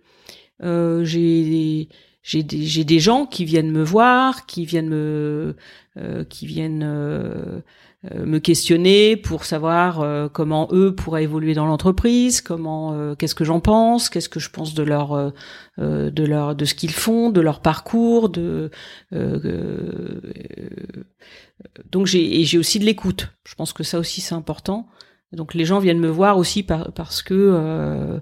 euh, 0.63 1.05
j'ai 1.05 1.89
j'ai 2.23 2.43
des, 2.43 2.63
j'ai 2.63 2.85
des 2.85 2.99
gens 2.99 3.25
qui 3.27 3.45
viennent 3.45 3.71
me 3.71 3.83
voir, 3.83 4.47
qui 4.47 4.67
viennent 4.67 4.89
me 4.91 5.57
euh, 5.97 6.25
qui 6.25 6.47
viennent 6.47 6.83
euh, 6.85 7.61
euh, 8.13 8.25
me 8.27 8.39
questionner 8.41 9.17
pour 9.17 9.45
savoir 9.45 10.01
euh, 10.01 10.29
comment 10.29 10.69
eux 10.73 10.95
pourraient 10.95 11.25
évoluer 11.25 11.55
dans 11.55 11.67
l'entreprise, 11.67 12.41
comment 12.43 13.15
qu'est-ce 13.17 13.35
que 13.35 13.45
j'en 13.45 13.61
pense, 13.61 14.11
qu'est-ce 14.11 14.29
que 14.29 14.41
je 14.41 14.51
pense 14.51 14.75
de 14.75 14.83
leur 14.83 15.33
de 15.79 16.25
leur 16.25 16.55
de 16.55 16.65
ce 16.65 16.75
qu'ils 16.75 16.93
font, 16.93 17.31
de 17.31 17.41
leur 17.41 17.61
parcours, 17.61 18.29
de 18.29 18.71
donc 21.91 22.07
j'ai 22.07 22.41
et 22.41 22.45
j'ai 22.45 22.59
aussi 22.59 22.79
de 22.79 22.85
l'écoute. 22.85 23.29
Je 23.45 23.55
pense 23.55 23.73
que 23.73 23.83
ça 23.83 23.99
aussi 23.99 24.21
c'est 24.21 24.35
important. 24.35 24.89
Donc 25.33 25.55
les 25.55 25.65
gens 25.65 25.79
viennent 25.79 26.01
me 26.01 26.09
voir 26.09 26.39
aussi 26.39 26.63
parce 26.63 27.23
que 27.23 27.35
euh, 27.35 28.19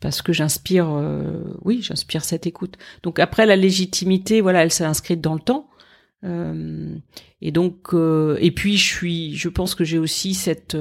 parce 0.00 0.22
que 0.22 0.32
j'inspire, 0.32 0.88
euh, 0.90 1.56
oui, 1.62 1.80
j'inspire 1.82 2.24
cette 2.24 2.46
écoute. 2.46 2.76
Donc 3.02 3.18
après 3.18 3.46
la 3.46 3.56
légitimité, 3.56 4.40
voilà, 4.40 4.62
elle 4.62 4.72
s'est 4.72 4.84
inscrite 4.84 5.20
dans 5.20 5.34
le 5.34 5.40
temps. 5.40 5.68
Euh, 6.24 6.96
et 7.40 7.52
donc 7.52 7.94
et 7.94 8.50
puis 8.50 8.76
je 8.76 8.84
suis, 8.84 9.36
je 9.36 9.48
pense 9.48 9.74
que 9.74 9.84
j'ai 9.84 9.98
aussi 9.98 10.34
cette 10.34 10.76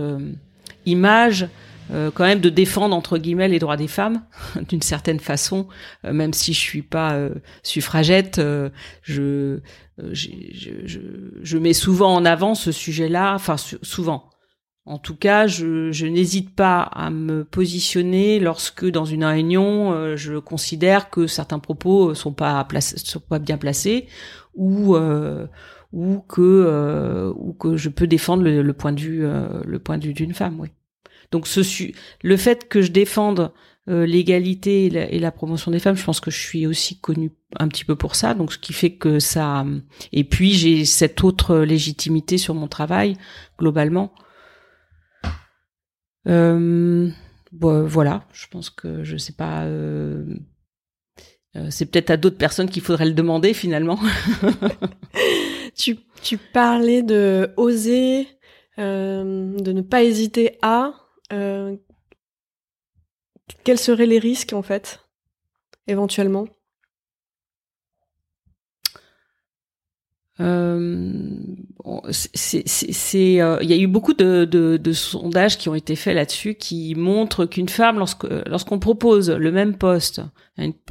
image 0.85 1.47
quand 1.89 2.25
même 2.25 2.41
de 2.41 2.49
défendre 2.49 2.93
entre 2.93 3.17
guillemets 3.17 3.47
les 3.47 3.59
droits 3.59 3.77
des 3.77 3.87
femmes 3.87 4.23
d'une 4.67 4.81
certaine 4.81 5.19
façon, 5.19 5.67
même 6.03 6.33
si 6.33 6.53
je 6.53 6.59
suis 6.59 6.81
pas 6.81 7.29
suffragette, 7.61 8.41
je, 9.03 9.59
je, 10.11 10.29
je, 10.51 10.99
je, 11.41 11.57
mets 11.57 11.73
souvent 11.73 12.15
en 12.15 12.25
avant 12.25 12.55
ce 12.55 12.71
sujet-là, 12.71 13.35
enfin 13.35 13.55
souvent 13.57 14.31
en 14.87 14.99
tout 14.99 15.17
cas, 15.17 15.47
je, 15.47 15.91
je 15.91 16.05
n'hésite 16.05 16.55
pas 16.55 16.81
à 16.81 17.09
me 17.09 17.43
positionner 17.43 18.39
lorsque 18.39 18.85
dans 18.85 19.03
une 19.03 19.25
réunion, 19.25 19.91
euh, 19.91 20.15
je 20.15 20.39
considère 20.39 21.09
que 21.09 21.27
certains 21.27 21.59
propos 21.59 22.15
sont 22.15 22.31
pas 22.31 22.65
sont 23.03 23.19
pas 23.19 23.39
bien 23.39 23.57
placés 23.57 24.07
ou 24.55 24.95
euh, 24.95 25.45
ou 25.91 26.19
que 26.19 26.41
euh, 26.41 27.33
ou 27.35 27.51
que 27.51 27.75
je 27.75 27.89
peux 27.89 28.07
défendre 28.07 28.43
le, 28.43 28.73
point 28.73 28.93
de 28.93 29.01
vue 29.01 29.27
vue 30.01 30.13
d'une 30.13 30.33
femme. 30.33 30.57
Oui. 30.57 30.69
Donc 31.33 31.47
ce 31.47 31.61
le 32.23 32.37
fait 32.37 32.69
que 32.69 32.81
je 32.81 32.91
défende 32.91 33.51
l'égalité 33.87 34.85
et 34.85 34.89
la, 34.89 35.11
et 35.11 35.19
la, 35.19 35.31
promotion 35.31 35.71
des 35.71 35.79
femmes, 35.79 35.95
je 35.95 36.03
pense 36.03 36.19
que 36.19 36.31
je 36.31 36.39
suis 36.39 36.65
aussi 36.65 36.99
connue 36.99 37.31
un 37.57 37.67
petit 37.67 37.83
peu 37.83 37.95
pour 37.95 38.15
ça. 38.15 38.33
Donc 38.33 38.53
ce 38.53 38.57
qui 38.57 38.71
fait 38.71 38.91
que 38.91 39.19
ça 39.19 39.65
et 40.13 40.23
puis 40.23 40.53
j'ai 40.53 40.85
cette 40.85 41.25
autre 41.25 41.57
légitimité 41.57 42.37
sur 42.37 42.53
mon 42.53 42.69
travail 42.69 43.17
globalement 43.59 44.13
euh, 44.15 44.23
bon, 46.25 47.13
voilà, 47.87 48.25
je 48.33 48.47
pense 48.47 48.69
que 48.69 49.03
je 49.03 49.17
sais 49.17 49.33
pas. 49.33 49.65
Euh, 49.65 50.25
euh, 51.55 51.67
c'est 51.69 51.85
peut-être 51.85 52.11
à 52.11 52.17
d'autres 52.17 52.37
personnes 52.37 52.69
qu'il 52.69 52.81
faudrait 52.81 53.05
le 53.05 53.13
demander 53.13 53.53
finalement. 53.53 53.99
tu, 55.75 55.97
tu 56.21 56.37
parlais 56.37 57.03
de 57.03 57.51
oser, 57.57 58.27
de 58.77 59.71
ne 59.71 59.81
pas 59.81 60.03
hésiter 60.03 60.57
à. 60.61 60.93
quels 63.63 63.79
seraient 63.79 64.05
les 64.05 64.19
risques 64.19 64.53
en 64.53 64.61
fait, 64.61 64.99
éventuellement? 65.87 66.47
C'est, 72.11 73.41
euh, 73.41 73.57
il 73.61 73.69
y 73.69 73.73
a 73.73 73.77
eu 73.77 73.87
beaucoup 73.87 74.13
de, 74.13 74.45
de, 74.45 74.77
de, 74.77 74.91
sondages 74.93 75.57
qui 75.57 75.67
ont 75.67 75.73
été 75.73 75.95
faits 75.95 76.13
là-dessus 76.13 76.53
qui 76.53 76.93
montrent 76.95 77.45
qu'une 77.45 77.69
femme, 77.69 77.97
lorsque 77.97 78.27
lorsqu'on 78.45 78.77
propose 78.77 79.31
le 79.31 79.51
même 79.51 79.75
poste, 79.75 80.21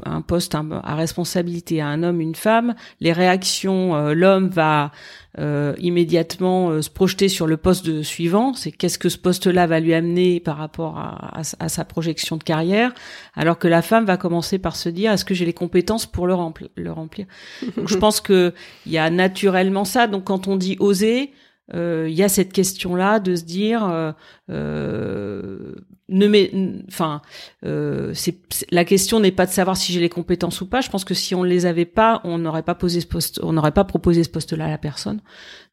un, 0.04 0.20
poste 0.20 0.54
à 0.54 0.94
responsabilité 0.96 1.80
à 1.80 1.86
un 1.86 2.02
homme, 2.02 2.20
une 2.20 2.34
femme, 2.34 2.74
les 3.00 3.12
réactions, 3.12 3.94
euh, 3.94 4.14
l'homme 4.14 4.48
va 4.48 4.90
euh, 5.38 5.74
immédiatement 5.78 6.70
euh, 6.70 6.82
se 6.82 6.90
projeter 6.90 7.28
sur 7.28 7.46
le 7.46 7.56
poste 7.56 7.84
de 7.84 8.02
suivant. 8.02 8.54
C'est 8.54 8.72
qu'est-ce 8.72 8.98
que 8.98 9.08
ce 9.08 9.18
poste-là 9.18 9.66
va 9.66 9.80
lui 9.80 9.92
amener 9.92 10.40
par 10.40 10.56
rapport 10.56 10.98
à, 10.98 11.40
à, 11.58 11.68
sa 11.68 11.84
projection 11.84 12.36
de 12.36 12.42
carrière, 12.42 12.92
alors 13.34 13.58
que 13.58 13.68
la 13.68 13.82
femme 13.82 14.06
va 14.06 14.16
commencer 14.16 14.58
par 14.58 14.76
se 14.76 14.88
dire 14.88 15.12
est-ce 15.12 15.24
que 15.24 15.34
j'ai 15.34 15.44
les 15.44 15.52
compétences 15.52 16.06
pour 16.06 16.26
le, 16.26 16.34
remplir, 16.34 16.68
le 16.76 16.90
remplir? 16.90 17.26
Donc, 17.76 17.88
je 17.88 17.96
pense 17.96 18.20
que 18.20 18.54
il 18.86 18.92
y 18.92 18.98
a 18.98 19.10
naturellement 19.10 19.84
ça. 19.84 20.06
Donc 20.06 20.24
quand 20.24 20.48
on 20.48 20.56
dit 20.56 20.76
oser, 20.80 21.32
euh, 21.74 22.06
il 22.08 22.14
y 22.14 22.22
a 22.22 22.28
cette 22.28 22.52
question-là 22.52 23.18
de 23.18 23.34
se 23.34 23.42
dire, 23.42 23.84
euh, 23.84 24.12
euh 24.50 25.74
ne 26.08 26.28
mais, 26.28 26.52
enfin, 26.86 27.20
euh, 27.64 28.12
c'est 28.14 28.38
la 28.70 28.84
question 28.84 29.18
n'est 29.18 29.32
pas 29.32 29.44
de 29.44 29.50
savoir 29.50 29.76
si 29.76 29.92
j'ai 29.92 29.98
les 29.98 30.08
compétences 30.08 30.60
ou 30.60 30.68
pas. 30.68 30.80
Je 30.80 30.88
pense 30.88 31.04
que 31.04 31.14
si 31.14 31.34
on 31.34 31.42
les 31.42 31.66
avait 31.66 31.84
pas, 31.84 32.20
on 32.22 32.38
n'aurait 32.38 32.62
pas 32.62 32.76
posé 32.76 33.00
ce 33.00 33.08
poste, 33.08 33.40
on 33.42 33.52
n'aurait 33.52 33.72
pas 33.72 33.82
proposé 33.82 34.22
ce 34.22 34.28
poste-là 34.28 34.66
à 34.66 34.70
la 34.70 34.78
personne. 34.78 35.20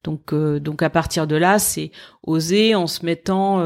Donc, 0.04 0.34
donc 0.34 0.82
à 0.82 0.90
partir 0.90 1.28
de 1.28 1.36
là, 1.36 1.60
c'est 1.60 1.92
oser 2.24 2.74
en 2.74 2.88
se 2.88 3.06
mettant 3.06 3.64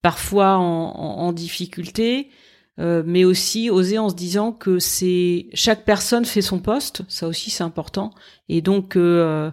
parfois 0.00 0.56
en, 0.56 0.62
en, 0.62 1.26
en 1.26 1.32
difficulté. 1.32 2.30
mais 2.78 3.24
aussi 3.24 3.68
oser 3.68 3.98
en 3.98 4.08
se 4.08 4.14
disant 4.14 4.52
que 4.52 4.78
c'est 4.78 5.48
chaque 5.52 5.84
personne 5.84 6.24
fait 6.24 6.40
son 6.40 6.58
poste, 6.58 7.02
ça 7.08 7.28
aussi 7.28 7.50
c'est 7.50 7.64
important, 7.64 8.12
et 8.48 8.60
donc 8.60 8.96
euh, 8.96 9.00
euh, 9.00 9.50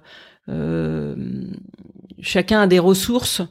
chacun 2.22 2.62
a 2.62 2.68
des 2.68 2.80
ressources 2.80 3.42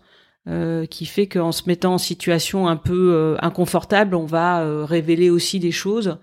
euh, 0.48 0.86
qui 0.86 1.06
fait 1.06 1.26
qu'en 1.26 1.52
se 1.52 1.64
mettant 1.66 1.94
en 1.94 1.98
situation 1.98 2.68
un 2.68 2.76
peu 2.76 3.12
euh, 3.12 3.36
inconfortable, 3.40 4.14
on 4.14 4.26
va 4.26 4.84
révéler 4.84 5.30
aussi 5.30 5.58
des 5.60 5.72
choses. 5.72 6.18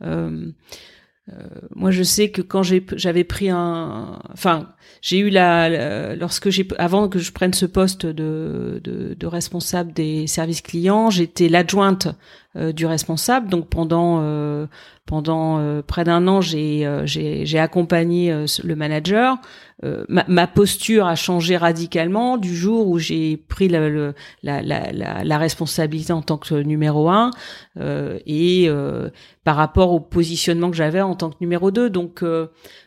moi, 0.00 1.90
je 1.90 2.02
sais 2.02 2.30
que 2.30 2.40
quand 2.42 2.62
j'avais 2.62 3.24
pris 3.24 3.50
un, 3.50 4.18
enfin, 4.32 4.70
j'ai 5.02 5.18
eu 5.18 5.28
la, 5.28 6.16
lorsque 6.16 6.48
j'ai 6.50 6.66
avant 6.78 7.08
que 7.08 7.18
je 7.18 7.32
prenne 7.32 7.52
ce 7.52 7.66
poste 7.66 8.06
de 8.06 9.26
responsable 9.26 9.92
des 9.92 10.26
services 10.26 10.62
clients, 10.62 11.10
j'étais 11.10 11.48
l'adjointe 11.48 12.08
du 12.74 12.86
responsable. 12.86 13.48
Donc 13.48 13.68
pendant 13.68 14.22
pendant 15.06 15.82
près 15.82 16.04
d'un 16.04 16.26
an, 16.28 16.40
j'ai 16.40 16.88
j'ai 17.04 17.58
accompagné 17.58 18.44
le 18.62 18.76
manager. 18.76 19.38
Euh, 19.84 20.04
ma, 20.08 20.48
posture 20.48 21.06
a 21.06 21.14
changé 21.14 21.56
radicalement 21.56 22.36
du 22.36 22.54
jour 22.54 22.88
où 22.88 22.98
j'ai 22.98 23.36
pris 23.36 23.68
la, 23.68 24.12
la, 24.42 24.62
la, 25.22 25.38
responsabilité 25.38 26.12
en 26.12 26.20
tant 26.20 26.36
que 26.36 26.56
numéro 26.56 27.08
un 27.08 27.30
euh, 27.78 28.18
et 28.26 28.64
euh, 28.68 29.08
par 29.44 29.54
rapport 29.54 29.92
au 29.92 30.00
positionnement 30.00 30.72
que 30.72 30.76
j'avais 30.76 31.00
en 31.00 31.14
tant 31.14 31.30
que 31.30 31.36
numéro 31.40 31.70
deux. 31.70 31.90
Donc 31.90 32.22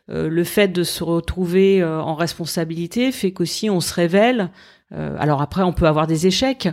le 0.10 0.44
fait 0.44 0.68
de 0.68 0.84
se 0.84 1.04
retrouver 1.04 1.82
en 1.84 2.16
responsabilité 2.16 3.14
fait 3.14 3.32
qu'aussi 3.32 3.70
on 3.70 3.80
se 3.80 3.94
révèle. 3.94 4.50
alors 4.92 5.42
après, 5.42 5.64
on 5.64 5.72
peut 5.72 5.88
avoir 5.88 6.08
des 6.08 6.28
échecs, 6.28 6.68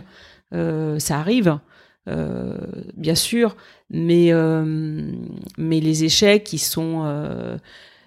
ça 0.51 1.17
arrive. 1.17 1.59
Bien 2.07 3.15
sûr, 3.15 3.55
mais 3.89 4.31
mais 5.57 5.79
les 5.79 6.03
échecs, 6.03 6.53
ils 6.53 6.59
sont 6.59 6.99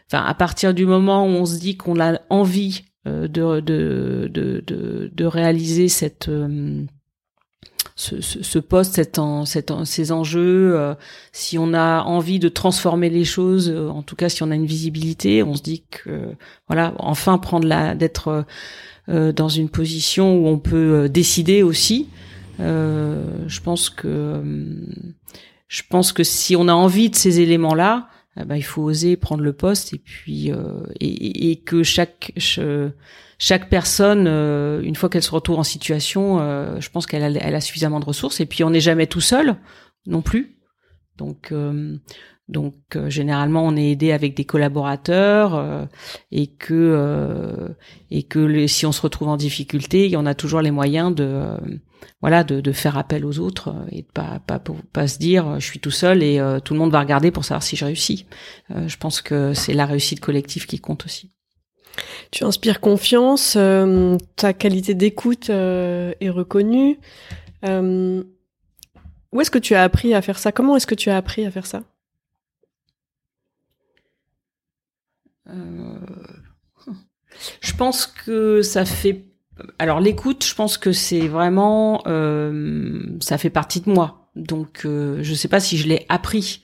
enfin 0.09 0.25
à 0.25 0.35
partir 0.35 0.75
du 0.75 0.87
moment 0.87 1.25
où 1.25 1.29
on 1.29 1.47
se 1.47 1.59
dit 1.59 1.77
qu'on 1.77 2.01
a 2.01 2.21
envie 2.31 2.83
euh, 3.09 3.27
de, 3.27 3.59
de, 3.59 4.31
de, 4.33 5.11
de, 5.13 5.25
réaliser 5.25 5.89
cette 5.89 6.29
euh, 6.29 6.85
ce, 7.97 8.21
ce, 8.21 8.61
poste, 8.61 8.95
cette, 8.95 9.19
en, 9.19 9.45
ces 9.45 10.13
enjeux, 10.13 10.79
euh, 10.79 10.95
si 11.33 11.59
on 11.59 11.75
a 11.75 12.05
envie 12.05 12.39
de 12.39 12.49
transformer 12.49 13.11
les 13.11 13.25
choses, 13.25 13.71
en 13.71 14.05
tout 14.05 14.15
cas 14.15 14.29
si 14.29 14.45
on 14.45 14.53
a 14.53 14.55
une 14.55 14.67
visibilité, 14.67 15.43
on 15.43 15.57
se 15.57 15.63
dit 15.63 15.83
que 15.91 16.37
voilà, 16.69 16.95
enfin 17.01 17.39
prendre 17.39 17.67
la 17.67 17.97
d'être 17.97 18.45
dans 19.09 19.49
une 19.49 19.69
position 19.69 20.37
où 20.37 20.47
on 20.47 20.61
peut 20.61 21.09
décider 21.09 21.65
aussi. 21.65 22.09
Je 22.63 23.61
pense 23.61 23.91
que 23.91 24.43
je 25.73 25.83
pense 25.89 26.13
que 26.13 26.23
si 26.23 26.55
on 26.55 26.69
a 26.69 26.75
envie 26.75 27.09
de 27.09 27.17
ces 27.17 27.41
éléments-là, 27.41 28.09
eh 28.39 28.45
ben, 28.45 28.57
il 28.57 28.63
faut 28.63 28.83
oser 28.83 29.17
prendre 29.17 29.43
le 29.43 29.55
poste 29.55 29.95
et 29.95 29.99
puis 29.99 30.53
euh, 30.53 30.83
et, 31.01 31.51
et, 31.51 31.57
que 31.57 31.83
chaque 31.83 32.33
chaque 33.39 33.71
personne, 33.71 34.27
euh, 34.27 34.83
une 34.83 34.97
fois 34.97 35.09
qu'elle 35.09 35.23
se 35.23 35.31
retrouve 35.31 35.59
en 35.59 35.65
situation, 35.65 36.41
euh, 36.41 36.79
je 36.79 36.91
pense 36.91 37.07
qu'elle 37.07 37.23
a, 37.23 37.41
elle 37.41 37.55
a 37.55 37.61
suffisamment 37.63 38.01
de 38.01 38.05
ressources. 38.05 38.41
Et 38.41 38.47
puis 38.47 38.65
on 38.65 38.71
n'est 38.71 38.81
jamais 38.81 39.07
tout 39.07 39.23
seul 39.23 39.57
non 40.07 40.21
plus. 40.21 40.59
Donc 41.17 41.55
donc 42.49 42.75
généralement 43.09 43.65
on 43.65 43.77
est 43.77 43.93
aidé 43.93 44.13
avec 44.13 44.35
des 44.35 44.45
collaborateurs 44.45 45.89
et 46.33 46.49
que 46.49 47.75
et 48.11 48.25
que 48.25 48.67
si 48.67 48.85
on 48.85 48.93
se 48.93 49.01
retrouve 49.01 49.29
en 49.29 49.37
difficulté, 49.37 50.15
on 50.17 50.27
a 50.27 50.35
toujours 50.35 50.61
les 50.61 50.71
moyens 50.71 51.15
de 51.15 51.57
voilà 52.21 52.45
de, 52.45 52.61
de, 52.61 52.73
faire 52.73 52.97
appel 52.97 53.25
aux 53.25 53.39
autres 53.39 53.69
euh, 53.69 53.87
et 53.91 54.03
de 54.03 54.07
pas 54.07 54.41
pas 54.47 54.63
pas 54.93 55.09
se 55.09 55.19
dire 55.19 55.49
euh, 55.49 55.59
je 55.59 55.67
suis 55.67 55.81
tout 55.81 55.91
seul 55.91 56.23
et 56.23 56.39
euh, 56.39 56.61
tout 56.61 56.75
le 56.75 56.79
monde 56.79 56.93
va 56.93 57.01
regarder 57.01 57.31
pour 57.31 57.45
savoir 57.45 57.63
si 57.63 57.77
je 57.77 57.85
réussis. 57.85 58.27
je 58.71 58.97
pense 58.97 59.21
que 59.21 59.55
c'est 59.55 59.75
la 59.75 59.87
réussite 59.87 60.21
collective 60.21 60.67
qui 60.67 60.79
compte 60.79 61.05
aussi. 61.05 61.31
Tu 62.31 62.45
inspires 62.45 62.81
confiance, 62.81 63.59
ta 64.37 64.53
qualité 64.55 64.95
d'écoute 64.95 65.51
est 65.51 66.31
reconnue. 66.31 66.99
où 67.65 69.41
est-ce 69.41 69.51
que 69.51 69.59
tu 69.59 69.75
as 69.75 69.83
appris 69.83 70.15
à 70.15 70.23
faire 70.23 70.39
ça? 70.39 70.53
Comment 70.53 70.77
est-ce 70.77 70.87
que 70.87 70.95
tu 70.95 71.11
as 71.11 71.17
appris 71.19 71.45
à 71.45 71.51
faire 71.51 71.67
ça? 71.67 71.83
Je 77.61 77.75
pense 77.77 78.07
que 78.07 78.63
ça 78.63 78.87
fait 78.87 79.27
alors 79.79 80.01
l'écoute, 80.01 80.45
je 80.45 80.55
pense 80.55 80.79
que 80.79 80.93
c'est 80.93 81.29
vraiment, 81.29 82.03
euh, 82.07 83.03
ça 83.21 83.39
fait 83.39 83.51
partie 83.51 83.81
de 83.81 83.91
moi. 83.91 84.31
Donc 84.35 84.83
euh, 84.85 85.23
je 85.23 85.31
ne 85.31 85.37
sais 85.37 85.49
pas 85.49 85.61
si 85.61 85.77
je 85.77 85.89
l'ai 85.89 86.07
appris. 86.09 86.63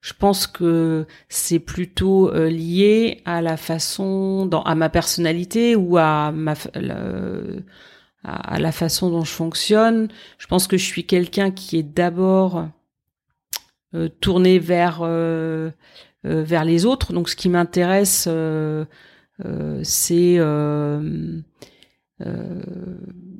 Je 0.00 0.12
pense 0.12 0.46
que 0.46 1.06
c'est 1.28 1.58
plutôt 1.58 2.32
euh, 2.32 2.48
lié 2.48 3.22
à 3.24 3.42
la 3.42 3.56
façon, 3.56 4.48
à 4.64 4.74
ma 4.76 4.88
personnalité 4.88 5.74
ou 5.74 5.96
à 5.98 6.30
ma, 6.30 6.54
à 8.22 8.60
la 8.60 8.72
façon 8.72 9.10
dont 9.10 9.24
je 9.24 9.32
fonctionne. 9.32 10.08
Je 10.38 10.46
pense 10.46 10.68
que 10.68 10.76
je 10.76 10.84
suis 10.84 11.04
quelqu'un 11.04 11.50
qui 11.50 11.78
est 11.78 11.82
d'abord 11.82 12.68
tourné 14.20 14.60
vers 14.60 15.02
vers 16.22 16.64
les 16.64 16.86
autres. 16.86 17.12
Donc 17.12 17.28
ce 17.28 17.34
qui 17.34 17.48
m'intéresse, 17.48 18.28
c'est 19.82 20.36
euh, 20.38 21.40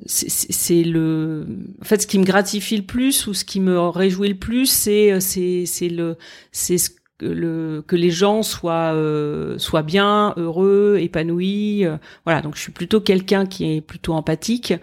c'est 0.05 0.83
le 0.83 1.45
en 1.81 1.85
fait 1.85 2.01
ce 2.01 2.07
qui 2.07 2.17
me 2.17 2.23
gratifie 2.23 2.77
le 2.77 2.83
plus 2.83 3.27
ou 3.27 3.33
ce 3.33 3.43
qui 3.43 3.59
me 3.59 3.77
réjouit 3.77 4.29
le 4.29 4.35
plus 4.35 4.67
c'est 4.67 5.19
c'est 5.19 5.65
c'est 5.65 5.89
le 5.89 6.17
c'est 6.51 6.77
ce 6.77 6.89
que 7.19 7.25
le 7.25 7.83
que 7.85 7.95
les 7.95 8.09
gens 8.09 8.41
soient 8.41 8.93
euh, 8.93 9.59
soient 9.59 9.83
bien 9.83 10.33
heureux 10.37 10.97
épanouis 10.99 11.85
euh, 11.85 11.97
voilà. 12.25 12.41
Donc 12.41 12.55
je 12.55 12.61
suis 12.61 12.71
plutôt 12.71 13.01
quelqu'un 13.01 13.45
qui 13.45 13.75
est 13.75 13.81
plutôt 13.81 14.13
empathique 14.13 14.73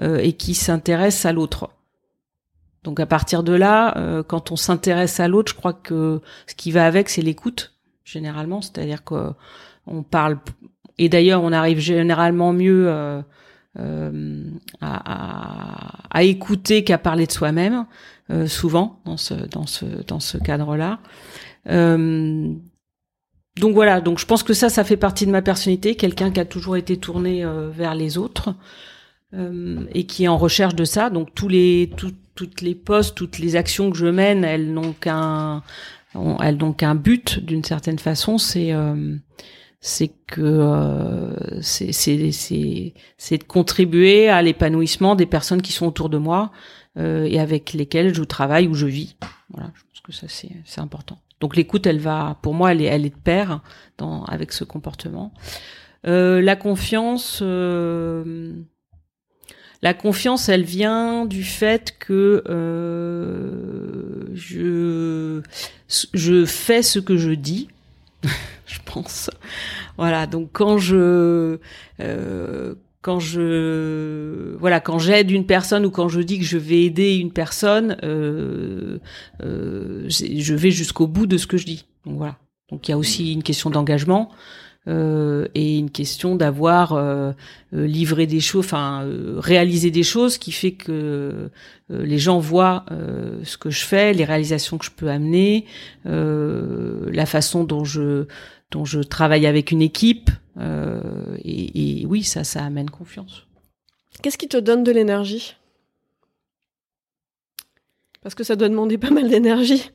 euh, 0.00 0.18
et 0.18 0.34
qui 0.34 0.54
s'intéresse 0.54 1.24
à 1.24 1.32
l'autre. 1.32 1.70
Donc 2.84 3.00
à 3.00 3.06
partir 3.06 3.42
de 3.42 3.52
là 3.52 4.22
quand 4.28 4.52
on 4.52 4.56
s'intéresse 4.56 5.18
à 5.18 5.26
l'autre 5.26 5.50
je 5.50 5.56
crois 5.56 5.72
que 5.72 6.20
ce 6.46 6.54
qui 6.54 6.70
va 6.70 6.86
avec 6.86 7.08
c'est 7.08 7.22
l'écoute 7.22 7.74
généralement. 8.04 8.62
C'est-à-dire 8.62 9.02
que 9.02 9.32
on 9.88 10.04
parle 10.04 10.38
et 10.96 11.08
d'ailleurs 11.08 11.42
on 11.42 11.50
arrive 11.50 11.80
généralement 11.80 12.52
mieux 12.52 13.22
euh, 13.78 14.42
à, 14.80 16.08
à, 16.10 16.22
écouter 16.22 16.82
qu'à 16.82 16.96
parler 16.96 17.26
de 17.26 17.32
soi-même, 17.32 17.84
euh, 18.30 18.46
souvent 18.46 19.00
dans 19.04 19.18
ce 19.18 19.34
dans 19.34 19.66
ce 19.66 19.84
dans 20.06 20.20
ce 20.20 20.38
cadre-là. 20.38 20.98
Euh, 21.68 22.52
donc 23.60 23.74
voilà, 23.74 24.00
donc 24.00 24.18
je 24.18 24.24
pense 24.24 24.42
que 24.42 24.54
ça, 24.54 24.68
ça 24.70 24.84
fait 24.84 24.96
partie 24.96 25.26
de 25.26 25.30
ma 25.30 25.42
personnalité, 25.42 25.94
quelqu'un 25.94 26.30
qui 26.30 26.40
a 26.40 26.44
toujours 26.44 26.76
été 26.76 26.96
tourné 26.96 27.44
vers 27.72 27.94
les 27.94 28.18
autres 28.18 28.54
et 29.32 30.04
qui 30.04 30.24
est 30.24 30.28
en 30.28 30.36
recherche 30.36 30.74
de 30.74 30.84
ça. 30.84 31.08
Donc 31.08 31.34
tous 31.34 31.48
les 31.48 31.90
toutes 32.34 32.60
les 32.60 32.74
postes, 32.74 33.14
toutes 33.14 33.38
les 33.38 33.56
actions 33.56 33.90
que 33.90 33.96
je 33.96 34.06
mène, 34.06 34.44
elles 34.44 34.72
n'ont 34.72 34.92
qu'un 34.92 35.62
elles 36.40 36.56
n'ont 36.56 36.72
qu'un 36.72 36.94
but 36.94 37.40
d'une 37.44 37.64
certaine 37.64 37.98
façon, 37.98 38.36
c'est 38.36 38.72
c'est 39.86 40.10
que 40.26 40.40
euh, 40.40 41.62
c'est 41.62 41.92
c'est 41.92 43.38
de 43.38 43.44
contribuer 43.44 44.28
à 44.28 44.42
l'épanouissement 44.42 45.14
des 45.14 45.26
personnes 45.26 45.62
qui 45.62 45.70
sont 45.70 45.86
autour 45.86 46.08
de 46.08 46.18
moi 46.18 46.50
euh, 46.98 47.22
et 47.22 47.38
avec 47.38 47.72
lesquelles 47.72 48.12
je 48.12 48.24
travaille 48.24 48.66
ou 48.66 48.74
je 48.74 48.86
vis. 48.86 49.16
Voilà, 49.50 49.70
je 49.76 49.82
pense 49.84 50.00
que 50.00 50.10
ça 50.10 50.26
c'est 50.28 50.50
c'est 50.64 50.80
important. 50.80 51.20
Donc 51.38 51.54
l'écoute, 51.54 51.86
elle 51.86 52.00
va, 52.00 52.36
pour 52.42 52.52
moi, 52.52 52.72
elle 52.72 52.82
est 52.82 52.86
elle 52.86 53.06
est 53.06 53.10
de 53.10 53.14
pair 53.14 53.60
dans 53.96 54.24
avec 54.24 54.52
ce 54.52 54.64
comportement. 54.64 55.32
la 56.02 56.56
confiance. 56.56 57.40
La 59.82 59.94
confiance, 59.94 60.48
elle 60.48 60.64
vient 60.64 61.26
du 61.26 61.44
fait 61.44 61.94
que 62.00 62.42
je 64.34 65.42
je 66.12 66.44
fais 66.44 66.82
ce 66.82 66.98
que 66.98 67.16
je 67.16 67.30
dis. 67.30 67.68
je 68.74 68.78
pense. 68.84 69.30
Voilà. 69.96 70.26
Donc 70.26 70.50
quand 70.52 70.78
je 70.78 71.58
quand 73.06 73.20
je 73.20 74.56
voilà 74.58 74.80
quand 74.80 74.98
j'aide 74.98 75.30
une 75.30 75.46
personne 75.46 75.86
ou 75.86 75.92
quand 75.92 76.08
je 76.08 76.20
dis 76.20 76.40
que 76.40 76.44
je 76.44 76.58
vais 76.58 76.82
aider 76.82 77.14
une 77.14 77.30
personne, 77.30 77.96
euh, 78.02 78.98
euh, 79.44 80.06
je 80.08 80.54
vais 80.54 80.72
jusqu'au 80.72 81.06
bout 81.06 81.26
de 81.26 81.38
ce 81.38 81.46
que 81.46 81.56
je 81.56 81.66
dis. 81.66 81.84
Donc 82.04 82.16
voilà. 82.16 82.36
Donc 82.70 82.88
il 82.88 82.90
y 82.90 82.94
a 82.94 82.98
aussi 82.98 83.32
une 83.32 83.44
question 83.44 83.70
d'engagement 83.70 84.32
euh, 84.88 85.48
et 85.54 85.78
une 85.78 85.90
question 85.90 86.36
d'avoir 86.36 86.92
euh, 86.92 87.32
euh, 87.74 87.86
livré 87.86 88.26
des 88.26 88.40
choses, 88.40 88.64
enfin 88.64 89.02
euh, 89.04 89.34
réalisé 89.38 89.90
des 89.90 90.04
choses, 90.04 90.38
qui 90.38 90.52
fait 90.52 90.72
que 90.72 91.50
les 91.88 92.18
gens 92.18 92.38
voient 92.38 92.84
ce 93.44 93.56
que 93.56 93.70
je 93.70 93.84
fais, 93.84 94.12
les 94.12 94.24
réalisations 94.24 94.76
que 94.76 94.84
je 94.84 94.90
peux 94.90 95.08
amener, 95.08 95.66
la 96.04 97.26
façon 97.26 97.62
dont 97.62 97.84
je 97.84 98.26
dont 98.70 98.84
je 98.84 99.00
travaille 99.00 99.46
avec 99.46 99.70
une 99.70 99.82
équipe. 99.82 100.30
Euh, 100.58 101.36
et, 101.44 102.04
oui, 102.06 102.22
ça, 102.22 102.44
ça 102.44 102.64
amène 102.64 102.90
confiance. 102.90 103.46
Qu'est-ce 104.22 104.38
qui 104.38 104.48
te 104.48 104.56
donne 104.56 104.84
de 104.84 104.92
l'énergie? 104.92 105.56
Parce 108.22 108.34
que 108.34 108.44
ça 108.44 108.56
doit 108.56 108.68
demander 108.68 108.98
pas 108.98 109.10
mal 109.10 109.28
d'énergie 109.28 109.90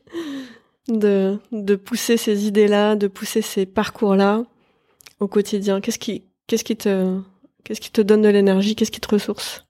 de, 0.88 1.38
de 1.50 1.76
pousser 1.76 2.16
ces 2.16 2.46
idées-là, 2.46 2.96
de 2.96 3.06
pousser 3.06 3.42
ces 3.42 3.66
parcours-là 3.66 4.44
au 5.20 5.28
quotidien. 5.28 5.80
Qu'est-ce 5.80 5.98
qui, 5.98 6.24
qu'est-ce 6.46 6.64
qui 6.64 6.76
te, 6.76 7.20
qu'est-ce 7.64 7.80
qui 7.80 7.90
te 7.90 8.00
donne 8.00 8.22
de 8.22 8.28
l'énergie? 8.28 8.74
Qu'est-ce 8.74 8.90
qui 8.90 9.00
te 9.00 9.08
ressource? 9.08 9.66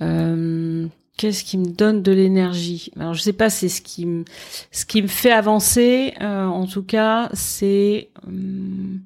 Euh, 0.00 0.88
Qu'est-ce 1.16 1.44
qui 1.44 1.58
me 1.58 1.66
donne 1.66 2.02
de 2.02 2.10
l'énergie? 2.10 2.90
Alors 2.98 3.12
je 3.12 3.20
sais 3.20 3.34
pas, 3.34 3.50
c'est 3.50 3.68
ce 3.68 3.82
qui 3.82 4.06
me 4.06 4.24
ce 4.70 4.86
qui 4.86 5.02
me 5.02 5.08
fait 5.08 5.30
avancer. 5.30 6.14
Euh, 6.22 6.46
en 6.46 6.66
tout 6.66 6.82
cas, 6.82 7.28
c'est 7.34 8.10
hum, 8.26 9.00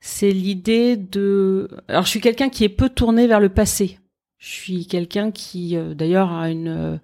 c'est 0.00 0.30
l'idée 0.30 0.96
de. 0.96 1.68
Alors 1.88 2.04
je 2.04 2.08
suis 2.10 2.20
quelqu'un 2.20 2.50
qui 2.50 2.64
est 2.64 2.68
peu 2.68 2.88
tourné 2.88 3.26
vers 3.26 3.40
le 3.40 3.48
passé. 3.48 3.98
Je 4.38 4.48
suis 4.48 4.86
quelqu'un 4.86 5.32
qui 5.32 5.76
euh, 5.76 5.92
d'ailleurs 5.94 6.32
a 6.32 6.50
une 6.50 7.00